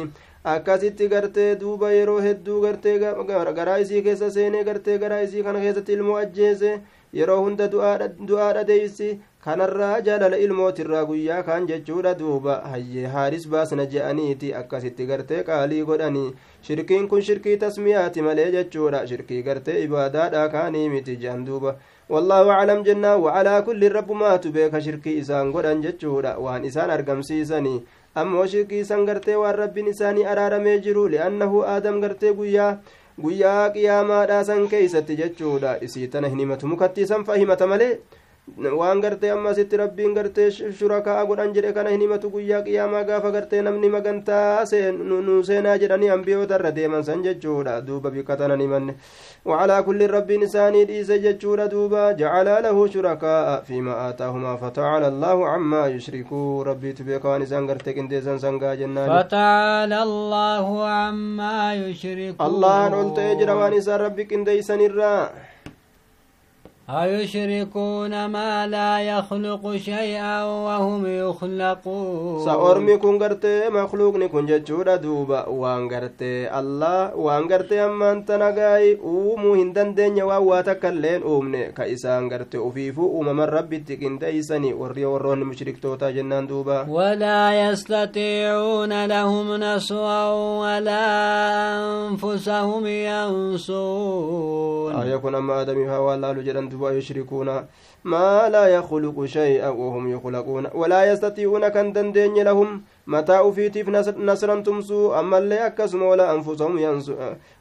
akkasitti 0.53 1.07
gartee 1.13 1.55
duuba 1.59 1.91
yeroo 1.91 2.19
hedduu 2.25 2.61
gartee 2.65 2.95
ga- 3.03 3.13
ga- 3.29 3.53
garaa 3.59 3.77
isii 3.83 4.01
keessa 4.07 4.29
seenee 4.37 4.63
gartee 4.69 4.97
garaa 5.03 5.21
isii 5.27 5.43
kana 5.43 5.59
keessatti 5.65 5.93
ilmoo 5.97 6.17
ajjeese 6.23 6.71
yeroo 7.19 7.39
hunda 7.45 7.67
du'aa 7.71 8.53
dhadeeysi 8.57 9.09
kanarraa 9.45 10.01
jaalala 10.07 10.37
ilmootirraa 10.43 11.05
guyyaa 11.07 11.43
kaan 11.47 11.65
jechuudha 11.69 12.11
duuba 12.19 12.53
hayyee 12.73 13.09
haaris 13.15 13.47
baasna 13.55 13.85
je'aniiti 13.93 14.51
akkasitti 14.59 15.07
gartee 15.09 15.39
qaalii 15.49 15.81
godhanii 15.89 16.29
shirkiin 16.67 17.09
kun 17.13 17.25
shirkii 17.29 17.57
tasmiyaati 17.63 18.23
malee 18.27 18.45
jechuudha 18.53 19.01
shirkii 19.09 19.41
gartee 19.49 19.75
ibaadaadha 19.87 20.45
kaanii 20.55 20.85
miti 20.93 21.17
je'an 21.25 21.43
duuba 21.49 21.75
wallaahu 22.15 22.55
aclam 22.55 22.85
jennaa 22.87 23.17
wacalaa 23.25 23.59
kulli 23.67 23.91
rabbumaatu 23.97 24.53
beeka 24.59 24.83
shirkii 24.87 25.17
isaan 25.25 25.51
godhan 25.57 25.83
jechuudha 25.87 26.33
waan 26.47 26.69
isaan 26.71 26.95
argamsiisanii 26.97 27.83
ammoo 28.23 28.47
shirkii 28.55 28.81
isan 28.87 29.05
gartee 29.11 29.37
waan 29.43 29.61
rabbiin 29.61 29.93
isaanii 29.97 30.27
araaramee 30.37 30.79
jiru 30.89 31.07
li'annahu 31.17 31.67
aadam 31.75 32.01
gartee 32.07 32.35
guyyaa 32.41 32.73
guyyaa 33.21 33.69
qiyaamaadhaa 33.77 34.59
keeysatti 34.73 35.21
jechuudha 35.23 35.77
isii 35.87 36.11
tana 36.17 36.35
hin 36.35 36.59
mukatti 36.75 37.09
isan 37.09 37.31
fa 37.31 37.41
himata 37.43 37.67
malee 37.75 37.93
waan 38.79 39.01
gartee 39.01 39.31
ammasitti 39.31 39.77
rabbiin 39.77 40.13
gartee 40.15 40.51
shurakaa 40.51 41.25
godhan 41.25 41.53
jedhe 41.55 41.71
kana 41.73 41.89
hin 41.89 42.01
himatu 42.05 42.29
guyyaa 42.29 42.61
qiyaamaa 42.65 43.03
gaafa 43.09 43.31
gartee 43.31 43.61
namni 43.61 43.89
magantaa 43.89 44.65
nu 45.03 45.43
seenaa 45.49 45.77
jedhanii 45.83 46.09
ambiyoota 46.15 46.59
irra 46.59 46.71
deeman 46.75 47.03
san 47.03 47.23
jechuudha 47.23 47.81
duuba 47.87 48.11
bikka 48.11 48.37
tanan 48.37 48.61
himanne 48.65 48.95
وعلى 49.45 49.83
كل 49.83 50.09
رب 50.09 50.31
إنساني 50.31 50.85
ديس 50.85 51.11
جتشور 51.11 51.65
دوبا 51.65 52.11
جعل 52.11 52.47
له 52.63 52.87
شركاء 52.87 53.63
فيما 53.67 54.09
آتاهما 54.09 54.55
فتعالى 54.55 55.07
الله 55.07 55.47
عما 55.47 55.87
يشركوا 55.87 56.63
ربي 56.63 56.93
تبيكوان 56.93 57.41
إنسان 57.41 57.67
قرتك 57.69 57.97
انتيسان 57.97 58.37
سنقا 58.39 58.75
جنان 58.75 59.07
فتعالى 59.19 60.03
الله 60.03 60.67
عما 60.87 61.73
يشركوا 61.73 62.45
الله 62.47 62.79
نلت 62.89 63.19
إجروان 63.19 63.73
إنسان 63.73 63.99
ربك 63.99 64.33
انتيسان 64.33 64.79
الرّا 64.79 65.15
أيشركون 66.89 68.25
ما 68.25 68.67
لا 68.67 68.99
يخلق 68.99 69.75
شيئا 69.75 70.43
وهم 70.43 71.05
يخلقون. 71.05 72.45
سأرمي 72.45 72.97
كن 72.97 73.23
غرتي 73.23 73.69
مخلوق 73.69 74.17
كن 74.17 74.45
ججورا 74.45 74.95
دوبا. 74.95 75.47
وان 75.47 75.87
غرتي 75.87 76.59
الله 76.59 77.15
وان 77.15 77.47
غرتي 77.51 77.85
أما 77.85 78.11
أنت 78.11 78.31
نغاي. 78.31 78.99
أومو 78.99 79.53
هندن 79.53 79.93
دنيا 79.95 80.23
واواتا 80.23 80.73
كاللين 80.73 81.23
أومني 81.23 81.71
كإسان 81.71 82.33
غرتي. 82.33 82.57
أفيفو 82.57 83.21
أمم 83.21 83.41
ربي 83.41 83.77
تكين 83.79 84.19
تيسني. 84.19 84.73
وري 84.73 85.05
ورون 85.05 85.39
مشرك 85.39 85.79
توتا 85.81 86.11
جنان 86.11 86.47
دوبا. 86.47 86.85
ولا 86.89 87.69
يستطيعون 87.69 89.05
لهم 89.05 89.55
نصرا 89.55 90.33
ولا 90.59 91.05
أنفسهم 92.11 92.85
ينصرون. 92.87 94.43
آية 94.95 95.15
كن 95.15 95.35
أما 95.35 95.61
آدمي 95.61 95.89
هوا 95.89 96.15
الله 96.15 96.31
لجران 96.31 96.72
دوبا 96.73 96.91
يشركون 96.91 97.49
ما 98.03 98.49
لا 98.49 98.65
يخلق 98.67 99.25
شيئا 99.25 99.69
وهم 99.69 100.11
يخلقون 100.11 100.67
ولا 100.73 101.01
يستطيعون 101.11 101.67
كان 101.67 101.93
دندين 101.93 102.35
لهم 102.43 102.69
mataa 103.05 103.43
ufiitiif 103.43 103.87
nasran 104.17 104.63
tumsuu 104.63 105.11
ammallee 105.13 105.59
akkasuma 105.59 106.05
wala 106.07 106.29
anfusahum 106.31 106.79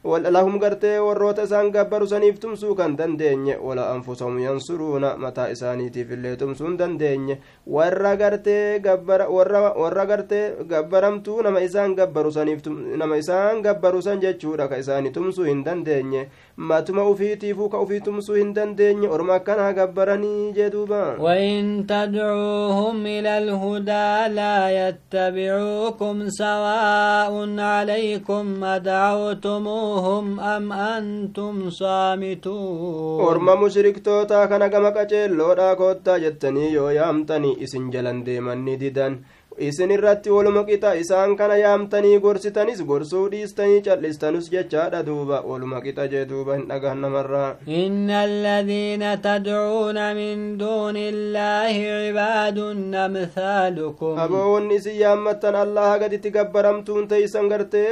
lahum 0.04 0.58
gartee 0.58 0.98
warroota 1.02 1.42
isaan 1.42 1.70
gabbaru 1.74 2.06
saniif 2.06 2.38
tumsuu 2.38 2.74
kan 2.74 2.94
dandeenye 2.96 3.56
wala 3.56 3.90
anfusahum 3.90 4.38
yansuruuna 4.38 5.16
mataa 5.16 5.48
isaaniitiif 5.48 6.12
illee 6.12 6.36
tumsuu 6.36 6.66
hin 6.66 6.78
dandeenye 6.78 7.38
warra 7.66 8.14
gartee 8.16 8.78
warra 8.78 10.06
gartee 10.06 10.44
gabbaramtuu 10.68 11.42
nama 11.42 11.60
isaan 11.60 11.96
gabbaru 11.96 12.32
saniif 12.32 12.62
nama 13.02 13.16
isaan 13.16 13.62
gabbaru 13.62 14.02
san 14.02 14.20
jechuudha 14.20 14.68
ka 14.68 14.78
isaanii 14.78 15.10
tumsuu 15.10 15.44
hin 15.50 15.64
dandeenye 15.64 16.28
matuma 16.56 17.08
ufiitiifuu 17.08 17.68
ka 17.68 17.78
ufii 17.80 18.00
tumsuu 18.00 18.34
hin 18.34 18.54
dandeenye 18.54 19.08
orma 19.08 19.34
akkanaa 19.34 19.72
gabbaranii 19.72 20.52
jee 20.52 20.70
duuba 20.70 21.02
وإن 21.18 21.86
تدعوهم 21.86 23.06
إلى 23.06 23.38
الهدى 23.38 24.34
لا 24.34 24.88
يتبعون 24.88 25.32
يتبعوكم 25.32 26.28
سواء 26.28 27.34
عليكم 27.60 28.64
أدعوتموهم 28.64 30.40
أم 30.40 30.72
أنتم 30.72 31.70
صامتون 31.70 33.20
orma 33.28 33.56
mushriktoota 33.56 34.48
kana 34.48 34.68
gama 34.68 34.90
qaceelloodha 34.96 35.76
koottaa 35.76 36.18
jettanii 36.24 36.72
yoo 36.74 36.90
yaamtanii 36.98 37.56
isin 37.64 37.90
jalan 37.94 38.24
deemanni 38.26 38.76
didan 38.82 39.18
isin 39.68 39.90
irratti 39.96 40.30
waluma 40.36 40.62
qixa 40.68 40.90
isaan 41.02 41.32
kana 41.40 41.56
yaamtanii 41.62 42.18
gorsitanis 42.24 42.80
gorsuu 42.90 43.22
dhiistanii 43.32 43.80
callistanus 43.86 44.46
jechaadha 44.54 45.02
duuba 45.08 45.38
waluma 45.50 45.80
qixa 45.84 46.06
jee 46.12 46.22
duuba 46.30 46.56
hin 46.56 46.64
dhagahan 46.70 47.00
namarraa 47.04 47.50
inna 47.80 48.18
alladhiina 48.28 49.12
tadcuuna 49.26 50.06
min 50.18 50.42
duuni 50.62 51.04
illaahi 51.12 51.84
cibaadun 51.92 52.82
amthaalukum 53.04 54.18
aboowwanni 54.24 54.80
isin 54.82 54.98
yaammattan 55.02 55.60
allaha 55.64 55.98
gaditti 56.04 56.34
gabbaramtuun 56.38 57.08
teeysan 57.14 57.48
gartee 57.54 57.86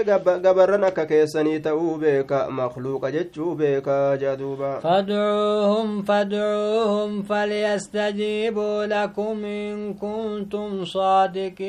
gabarran 0.49 0.89
akka 0.91 1.07
keessanii 1.13 1.61
ta'uu 1.69 1.95
beeka 2.05 2.43
makluuqa 2.61 3.13
jechuu 3.19 3.55
beeka 3.63 4.01
jea 4.25 4.37
duuba 4.43 4.75
fadcuuhum 4.89 5.97
fadcuuhum 6.11 7.17
falyastajiibuu 7.33 8.77
lakum 8.95 9.45
in 9.55 9.81
kuntum 10.05 10.77
saadiqiin 10.95 11.60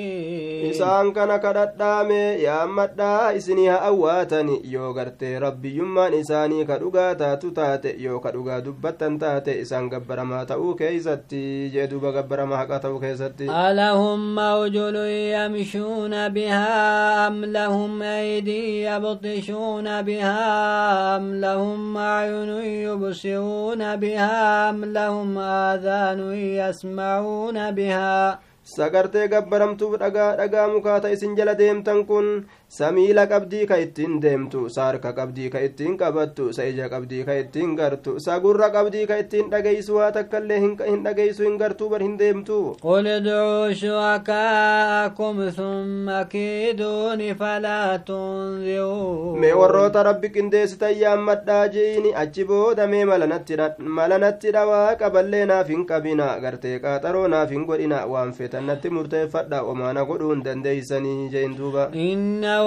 isaan 0.71 1.11
kana 1.13 1.37
kadhadhaame 1.43 2.19
yaammadhaa 2.43 3.33
isinii 3.39 3.67
haa 3.67 3.81
awwaatani 3.89 4.55
yoo 4.73 4.93
gartee 4.97 5.39
rabbiyyummaan 5.45 6.13
isaanii 6.19 6.65
ka 6.69 6.77
dhugaa 6.83 7.15
taatu 7.21 7.51
taate 7.59 7.95
yoo 8.05 8.19
ka 8.25 8.31
dhugaa 8.35 8.61
dubbattan 8.67 9.17
taate 9.23 9.55
isaan 9.63 9.89
gabbaramaa 9.93 10.45
ta'uu 10.51 10.75
keeysatti 10.81 11.41
jee 11.73 11.87
duba 11.93 12.11
gabbaramaa 12.17 12.57
haqa 12.63 12.79
ta'uu 12.85 12.99
keessatti 13.05 13.49
alahum 13.63 14.37
awjulun 14.45 15.09
yamshuuna 15.35 16.29
bihaa 16.37 17.25
am 17.27 17.41
lahum 17.57 18.01
aydii 18.01 18.83
yabxishuuna 18.85 20.03
bihaa 20.03 21.15
am 21.15 21.27
lahum 21.45 21.97
acyunun 22.05 22.65
yubsiruuna 22.85 23.97
bihaa 24.05 24.69
am 24.69 24.83
lahum 24.99 25.37
aadaanun 25.47 26.37
yasmacuuna 26.59 27.71
bihaa 27.71 28.39
sagartee 28.75 29.27
gabbaramtuuf 29.33 29.93
dhagaa 30.01 30.29
dhagaa 30.39 30.67
mukaata 30.75 31.09
isin 31.15 31.35
jala 31.37 31.53
deemtan 31.61 31.99
kun 32.09 32.27
samiila 32.71 33.23
qabdii 33.31 33.65
ka 33.69 33.75
ittiin 33.83 34.13
deemtu 34.23 34.59
sa 34.73 34.83
harka 34.87 35.09
qabdii 35.15 35.49
ka 35.53 35.59
ittiin 35.67 35.95
qabattu 36.01 36.43
sa 36.57 36.63
ija 36.71 36.85
qabdii 36.93 37.23
ka 37.29 37.33
ittiin 37.41 37.73
gartu 37.79 38.13
sa 38.25 38.37
gurra 38.43 38.69
qabdii 38.75 39.01
ka 39.09 39.17
ittiin 39.23 39.49
dhageeysu 39.53 39.95
waa 39.97 40.11
takkaillee 40.17 40.59
hin 40.63 41.01
dhageeysu 41.07 41.43
hin 41.47 41.57
gartuu 41.61 41.89
bar 41.93 41.99
hin 42.05 42.13
deemtu 42.21 42.59
قل 42.81 43.07
ادعوا 43.07 43.73
شركاءكم 43.73 45.49
ثم 45.49 46.21
كيدون 46.21 47.33
فلا 47.33 47.97
تنذرون 48.07 49.39
mee 49.41 49.51
warroota 49.59 50.03
rabbi 50.07 50.29
qindeessitan 50.37 50.95
yaammadhaa 51.01 51.67
jeeyini 51.75 52.15
achi 52.23 52.43
booda 52.53 52.87
mee 52.87 53.03
malanatti 53.05 54.51
dhawaa 54.55 54.95
qaballee 55.03 55.43
naaf 55.51 55.67
hin 55.75 55.83
qabina 55.91 56.29
gartee 56.45 56.79
qaaxaroo 56.85 57.27
naaf 57.35 57.51
hin 57.57 57.65
godhina 57.69 57.99
waan 58.13 58.31
feetan 58.39 58.65
natti 58.71 58.89
murteeffadha 58.95 59.61
omaana 59.73 60.05
godhuu 60.13 60.31
hin 60.33 60.43
dandeeysanii 60.47 61.29
jeen 61.35 61.55
duuba 61.59 61.89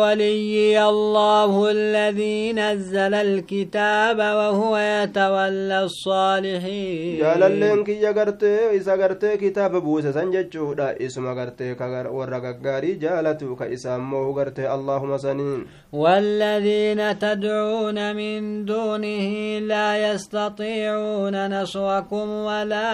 ولي 0.00 0.88
الله 0.88 1.70
الذي 1.70 2.52
نزل 2.52 3.14
الكتاب 3.14 4.18
وهو 4.18 4.76
يتولى 4.76 5.83
الصالحين. 5.85 7.24
قال 7.24 7.61
لك 7.61 7.88
يا 7.88 8.11
غرتي 8.11 8.70
اذا 8.70 8.94
غرتي 8.94 9.37
كتاب 9.37 9.76
بوس 9.76 10.07
سنجو 10.07 10.72
دا 10.72 10.96
اسم 11.07 11.26
غرتي 11.26 11.74
كغر 11.74 12.07
ورغغاري 12.12 12.92
جالتو 12.94 13.57
كاسم 13.57 14.00
مو 14.00 14.30
غرتي 14.30 14.74
اللهم 14.74 15.16
سنين. 15.18 15.66
والذين 15.92 17.18
تدعون 17.18 18.16
من 18.16 18.64
دونه 18.64 19.59
لا 19.59 20.12
يستطيعون 20.12 21.62
نصركم 21.62 22.28
ولا 22.30 22.90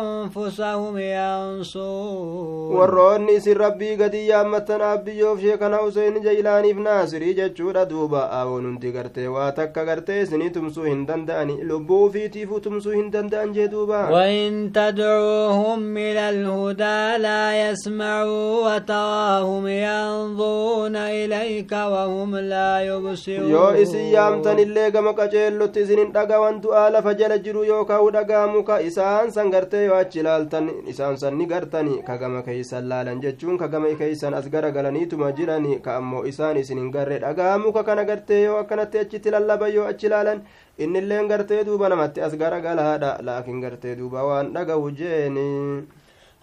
أنفسهم 0.00 0.98
ينصرون. 0.98 2.76
ورني 2.76 3.40
سي 3.40 3.52
ربي 3.52 3.94
قد 3.94 4.14
يا 4.14 4.42
متنا 4.42 4.94
بيوف 4.94 5.40
شيخنا 5.40 5.76
حسين 5.76 6.15
useen 6.16 6.24
jaylaaniif 6.36 6.76
naasirii 6.78 7.34
jechuudha 7.34 7.84
duuba 7.88 8.20
awoon 8.30 8.64
hundi 8.66 8.92
gartee 8.92 9.26
waa 9.28 9.50
takka 9.52 9.84
gartee 9.84 10.22
isinii 10.22 10.50
tumsuu 10.50 10.84
hin 10.84 11.06
danda'ani 11.06 11.56
lubbuu 11.70 12.04
ufiitiifuu 12.06 12.60
tumsuu 12.66 12.92
hin 12.92 13.10
danda'an 13.12 13.52
jee 13.54 13.68
duuba 13.68 14.00
وإن 14.10 14.72
تدعوهم 14.72 15.96
إلى 15.96 16.28
الهدى 16.30 17.18
لا 17.22 17.70
يسمعوا 17.70 18.74
وتراهم 18.76 19.66
ينظرون 19.66 20.96
إليك 20.96 21.72
وهم 21.72 22.36
لا 22.36 22.80
يبصرون 22.80 23.50
yoo 23.50 23.74
isin 23.82 24.12
yaamtan 24.12 24.58
illee 24.58 24.90
gama 24.90 25.12
qaceellotti 25.14 25.80
isinin 25.80 26.12
dhagawan 26.12 26.60
du'aa 26.62 26.90
lafa 26.90 27.14
jala 27.14 27.38
jiru 27.38 27.64
yookaan 27.64 28.12
dhagaamu 28.12 28.62
ka 28.64 28.80
isaan 28.80 29.30
san 29.32 29.50
gartee 29.50 29.84
yoo 29.86 29.96
achi 30.00 30.20
ilaaltan 30.20 30.70
isaan 30.86 31.16
san 31.18 31.34
ni 31.38 31.46
gartani 31.46 32.02
ka 32.06 32.16
gama 32.18 32.42
keeysan 32.42 32.88
laalan 32.88 33.20
jechuun 33.20 33.58
ka 33.58 33.68
gama 33.68 33.94
keeysan 34.00 34.34
as 34.34 34.48
garagalaniituma 34.54 35.32
jirani 35.32 35.80
ka 35.84 35.95
ammoo 35.98 36.24
isaan 36.30 36.56
isin 36.62 36.78
hin 36.82 36.90
garre 36.96 37.18
dhagaamu 37.24 37.72
ka 37.76 37.82
kana 37.88 38.04
gartee 38.10 38.42
yoo 38.44 38.56
akkanatti 38.62 38.98
achitti 39.02 39.30
lallaban 39.34 39.72
yoo 39.74 39.86
achi 39.90 40.06
ilaalan 40.06 40.42
innilleen 40.78 41.28
gartee 41.28 41.64
duuba 41.68 41.88
namatti 41.88 42.20
as 42.26 42.34
garagalaadha 42.42 43.12
laakiin 43.28 43.60
gartee 43.66 43.94
duuba 44.00 44.24
waan 44.28 44.52
dhagahu 44.56 44.90
jeeni 45.00 45.46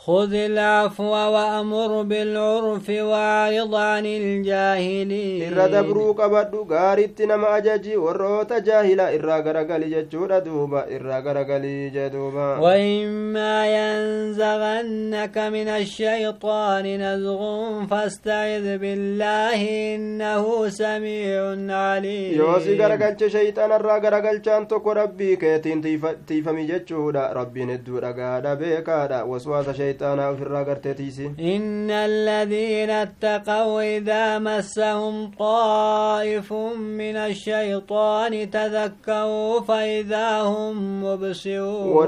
خذ 0.06 0.34
العفو 0.34 1.04
وأمر 1.04 2.02
بالعرف 2.02 2.90
وأعرض 2.90 3.76
عن 3.76 4.06
الجاهلين 4.06 5.54
إرادة 5.54 5.82
بروك 5.82 6.22
بدو 6.22 6.68
غاريت 6.72 7.22
نما 7.22 7.58
أجاجي 7.58 7.98
وروت 7.98 8.54
جاهلا 8.54 9.16
إرادة 9.16 9.62
غالي 9.62 9.90
جدوبا 9.90 10.40
دوبا 10.40 10.96
إرادة 10.96 11.42
غالي 11.42 11.90
جدوبا 11.90 12.58
وإما 12.58 13.56
ينزغنك 13.78 15.38
من 15.38 15.68
الشيطان 15.68 16.86
نزغ 17.02 17.42
فاستعذ 17.86 18.78
بالله 18.78 19.62
إنه 19.96 20.70
سميع 20.70 21.42
عليم. 21.70 22.40
يوسي 22.40 22.82
غرقلت 22.82 23.28
شيطان 23.28 23.72
الرادة 23.72 24.20
غالي 24.20 24.40
جانتك 24.40 24.88
ربي 24.88 25.36
كيتين 25.36 25.82
تيفمي 26.28 26.66
جدوبا 26.66 27.32
ربي 27.34 27.66
ندو 27.66 27.98
رقادة 27.98 28.54
بيكادة 28.54 29.26
وسواس 29.26 29.70
شيطان 29.70 29.93
ofirraa 30.02 30.64
gartee 30.64 30.94
tiisi 30.94 31.32
إن 31.40 31.92
الذين 31.92 32.90
اتقوا 32.90 33.98
إذا 33.98 34.40
مسهم 34.40 35.32
طائف 35.40 36.54
من 36.54 37.16
الشيطان 37.16 38.50
تذكروا 38.50 39.62
فإذا 39.62 40.42
هم 40.42 41.04
مبصرون 41.04 42.08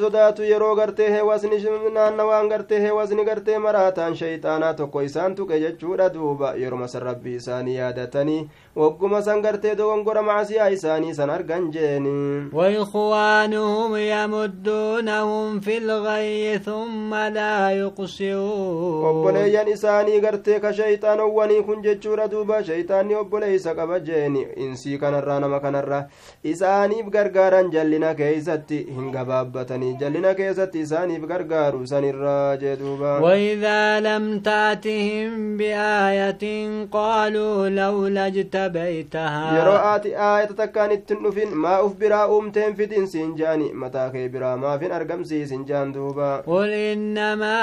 sodaatu 0.00 0.42
yeroo 0.44 0.74
gartee 0.76 1.10
heewasni 1.12 1.56
naannawaan 1.92 2.48
gartee 2.48 2.80
heewasni 2.82 3.24
gartee 3.24 3.58
maraataan 3.58 4.16
shayxaanaa 4.16 4.74
tokko 4.74 5.00
isaan 5.00 5.34
tuqe 5.34 5.60
jechuudha 5.60 6.08
duuba 6.14 6.54
yeroma 6.62 6.88
san 6.88 7.02
rabbii 7.02 7.34
isaanii 7.34 7.76
yaadatanii 7.76 8.48
wagguma 8.76 9.22
san 9.22 9.42
gartee 9.42 9.74
dogongora 9.74 10.22
macasiyaa 10.22 10.70
isaanii 10.70 11.14
san 11.14 11.30
argan 11.30 11.70
jeeni 11.72 12.50
وإخوانهم 12.52 13.96
يمدونهم 13.96 15.60
في 15.60 15.78
الغي 15.78 16.58
ثم 16.58 17.14
لا 17.14 17.70
يقصرون 17.70 19.04
obboleeyyan 19.10 19.68
isaanii 19.68 20.20
gartee 20.20 20.60
ka 20.60 20.72
shayxaanowwanii 20.72 21.62
kun 21.66 21.82
jechuudha 21.82 22.28
duuba 22.28 22.62
shayxaanni 22.64 23.14
obboleeysa 23.14 23.74
qaba 23.74 23.98
jeeni 24.00 24.46
insii 24.56 24.98
kanarraa 24.98 25.40
nama 25.40 25.60
kanarraa 25.60 26.04
isaaniif 26.44 27.06
gargaaran 27.16 27.70
jallina 27.74 28.14
keeysatti 28.14 28.78
hin 28.96 29.10
gabaabbatanii 29.16 29.94
jallina 30.00 30.34
keessatti 30.34 30.80
isaaniif 30.86 31.26
gargaaru 31.32 31.86
sanirraa 31.86 32.56
jee 32.56 32.76
duuba 32.76 33.20
وإذا 33.20 34.00
لم 34.00 34.38
تأتهم 34.40 35.56
بآية 35.56 36.44
قالوا 36.92 37.68
لولا 37.68 38.28
اجتبيتها 38.66 39.94
ati 39.96 40.10
aayata 40.14 40.54
takkaan 40.60 40.92
ittin 40.96 41.18
dhufin 41.24 41.50
maa 41.64 41.80
uf 41.86 41.92
biraa 42.00 42.26
uumteen 42.34 42.74
fidin 42.78 43.06
siin 43.12 43.34
jaani 43.40 43.72
mataa 43.82 44.10
kee 44.14 44.28
biraa 44.34 44.56
maafin 44.56 44.92
argamsiisin 44.98 45.64
jaan 45.68 45.92
duuba 45.94 46.42
قل 46.46 46.70
إنما 46.72 47.56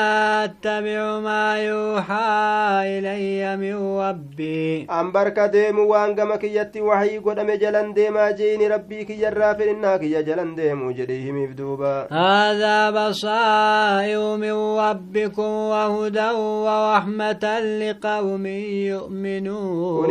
أتبع 0.45 1.19
ما 1.19 1.57
يوحى 1.57 2.97
إلي 2.97 3.57
من 3.57 3.75
ربي 3.99 4.87
barka 5.13 5.47
deemu 5.53 5.87
waan 5.89 6.15
gama 6.15 6.37
kiyyatti 6.37 6.81
wahii 6.81 7.19
godhame 7.25 7.57
jalan 7.57 7.93
deemaa 7.95 8.31
jeeni 8.39 8.67
rabbii 8.67 9.05
kiyyarraa 9.05 9.55
fedhinnaa 9.55 9.97
kiyya 9.99 10.21
jalan 10.23 10.55
deemu 10.57 10.93
jedhee 10.97 11.21
himiif 11.25 11.51
duuba 11.57 12.07
هذا 12.11 12.89
بصائر 12.91 14.35
من 14.37 14.55
ربكم 14.85 15.49
وهدى 15.71 16.29
ورحمة 16.65 17.45
لقوم 17.81 18.45
يؤمنون 18.91 20.05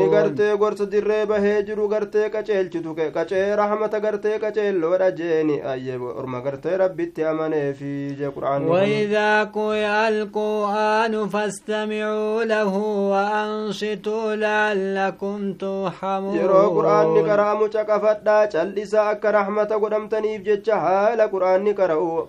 gorsa 0.76 0.90
dirree 0.92 1.26
bahee 1.28 1.62
jiru 1.66 1.88
gartee 1.88 2.28
qaceelchitu 2.30 2.94
qacee 3.14 3.56
rahmata 3.56 3.98
gartee 4.00 4.38
qaceelloodha 4.38 5.10
jeeni 5.16 5.60
ayye 5.72 5.96
orma 5.98 6.40
gartee 6.40 6.76
rabbitti 6.76 7.24
amaneefi 7.24 8.16
jee 8.18 8.30
qur'aanni 8.36 8.66
kun. 8.66 8.76
وإذا 8.76 9.44
قرئ 9.44 10.08
القرآن 10.08 11.28
فاستمعوا 11.28 12.44
له 12.44 12.74
وأنصتوا 13.12 14.34
لعلكم 14.34 15.52
ترحمون 15.52 16.36
yeroo 16.38 16.68
qur'aanni 16.76 17.22
qara'amu 17.28 17.68
caqafadhaa 17.74 18.46
cal'isaa 18.52 19.08
akka 19.14 19.32
rahmata 19.32 19.78
godhamtaniif 19.78 20.42
jecha 20.44 20.76
haala 20.84 21.28
qur'aanni 21.34 21.72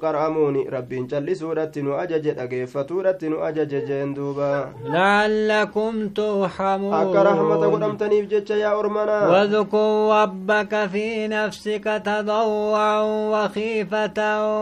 qara'amuun 0.04 0.56
rabbiin 0.76 1.08
cal'isuudhatti 1.12 1.84
nu 1.84 1.98
ajaje 2.04 2.32
dhageeffatuudhatti 2.40 3.30
nu 3.30 3.44
ajaje 3.50 3.80
jeen 3.88 4.16
duuba 4.16 4.72
لعلكم 4.86 6.10
ترحمون 6.10 6.94
akka 6.94 7.24
rahmata 7.24 7.68
godhamtaniif 7.74 8.26
jecha 8.38 8.56
yaa 8.64 8.76
ormanaa 8.82 9.28
واذكر 9.28 9.88
ربك 10.22 10.74
في 10.94 11.28
نفسك 11.28 11.84
تضرعا 12.06 13.02
وخيفة 13.34 14.20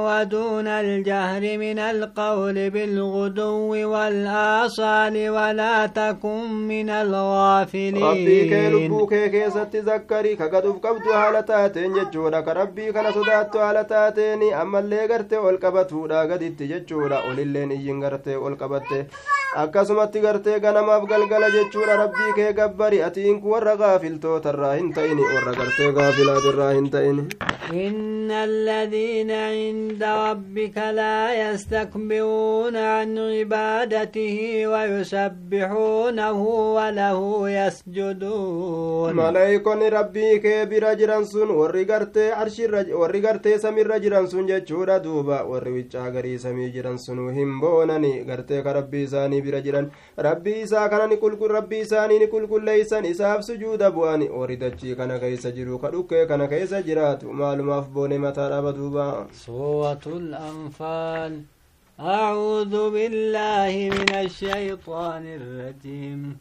ودون 0.07 0.67
الجهر 0.67 1.43
من 1.57 1.79
القول 1.79 2.69
بالغدو 2.69 3.91
والآصال 3.93 5.29
ولا 5.29 5.85
تكن 5.85 6.51
من 6.67 6.89
rabbii 6.89 6.89
kee 6.89 7.01
الغافلين 7.01 8.71
lubbuu 8.73 9.07
kee 9.07 9.29
keessatti 9.29 9.81
zakkarii 9.89 10.35
ka 10.41 10.47
gaduf 10.53 10.77
qabdu 10.85 11.13
haala 11.19 11.41
taateen 11.43 11.93
jechuudha 11.97 12.41
ka 12.47 12.53
rabbii 12.59 12.91
kana 12.93 13.11
sodaattu 13.17 13.57
haala 13.65 13.83
taateen 13.83 14.41
ammallee 14.61 15.07
gartee 15.07 15.37
ol 15.49 15.57
qabatuudha 15.63 16.25
gaditti 16.31 16.67
jechuudha 16.73 17.17
olilleen 17.31 17.71
iyyin 17.77 17.99
gartee 18.05 18.37
ol 18.37 18.55
qabatte 18.61 18.99
akkasumatti 19.63 20.19
gartee 20.27 20.59
ganamaaf 20.65 21.03
galgala 21.11 21.49
jechuudha 21.57 21.95
rabbii 22.03 22.33
kee 22.39 22.51
gabbari 22.59 23.01
atiin 23.07 23.41
kun 23.41 23.61
warra 23.65 23.77
gaafiltootarraa 23.81 24.73
hin 24.77 24.91
ta'ini 24.93 25.23
warra 25.33 25.53
gartee 25.59 25.91
gaafilaatirraa 25.99 26.71
hin 26.79 26.89
ta'ini 26.97 27.27
إن 27.73 28.31
الذين 28.31 29.31
عند 29.31 30.03
ربك 30.03 30.77
لا 30.77 31.33
يستكبرون 31.49 32.75
عن 32.77 33.17
عبادته 33.17 34.67
ويسبحونه 34.67 36.41
وله 36.77 37.49
يسجدون 37.49 39.13
malaayikonni 39.15 39.89
rabbii 39.89 40.39
kee 40.43 40.65
bira 40.69 40.93
jiran 40.95 41.25
sun 41.25 41.49
warri 41.49 41.85
gartee 41.85 42.29
arshirra 42.43 42.83
warri 43.01 43.21
gartee 43.21 43.57
samirra 43.57 43.99
jiran 43.99 44.27
sun 44.27 44.45
jechuudha 44.47 44.99
duuba 44.99 45.41
warri 45.49 45.71
wiccaa 45.77 46.09
garii 46.11 46.37
samii 46.45 46.69
jiran 46.77 46.97
sun 46.99 47.33
hin 47.39 47.57
boonani 47.61 48.13
gartee 48.29 48.61
ka 48.61 48.73
rabbii 48.79 49.03
isaanii 49.09 49.41
bira 49.41 49.61
jiran 49.61 49.89
rabbii 50.17 50.61
sujuuda 53.55 53.91
bu'ani 53.91 54.27
warri 54.29 54.57
dachii 54.57 54.95
kana 54.99 55.15
keessa 55.19 55.51
jiru 55.51 55.79
ka 55.79 55.87
dhukkee 55.91 56.25
kana 56.27 56.47
keessa 56.47 56.81
jiraatu 56.83 57.31
maalumaaf 57.33 57.87
boone 57.87 58.17
mataa 58.19 58.49
dhaba 58.49 58.71
duuba 58.75 59.27
سورة 59.31 60.03
الأنفال 60.05 61.41
أعوذ 61.99 62.75
بالله 62.91 63.73
من 63.95 64.09
الشيطان 64.15 65.23
الرجيم 65.39 66.37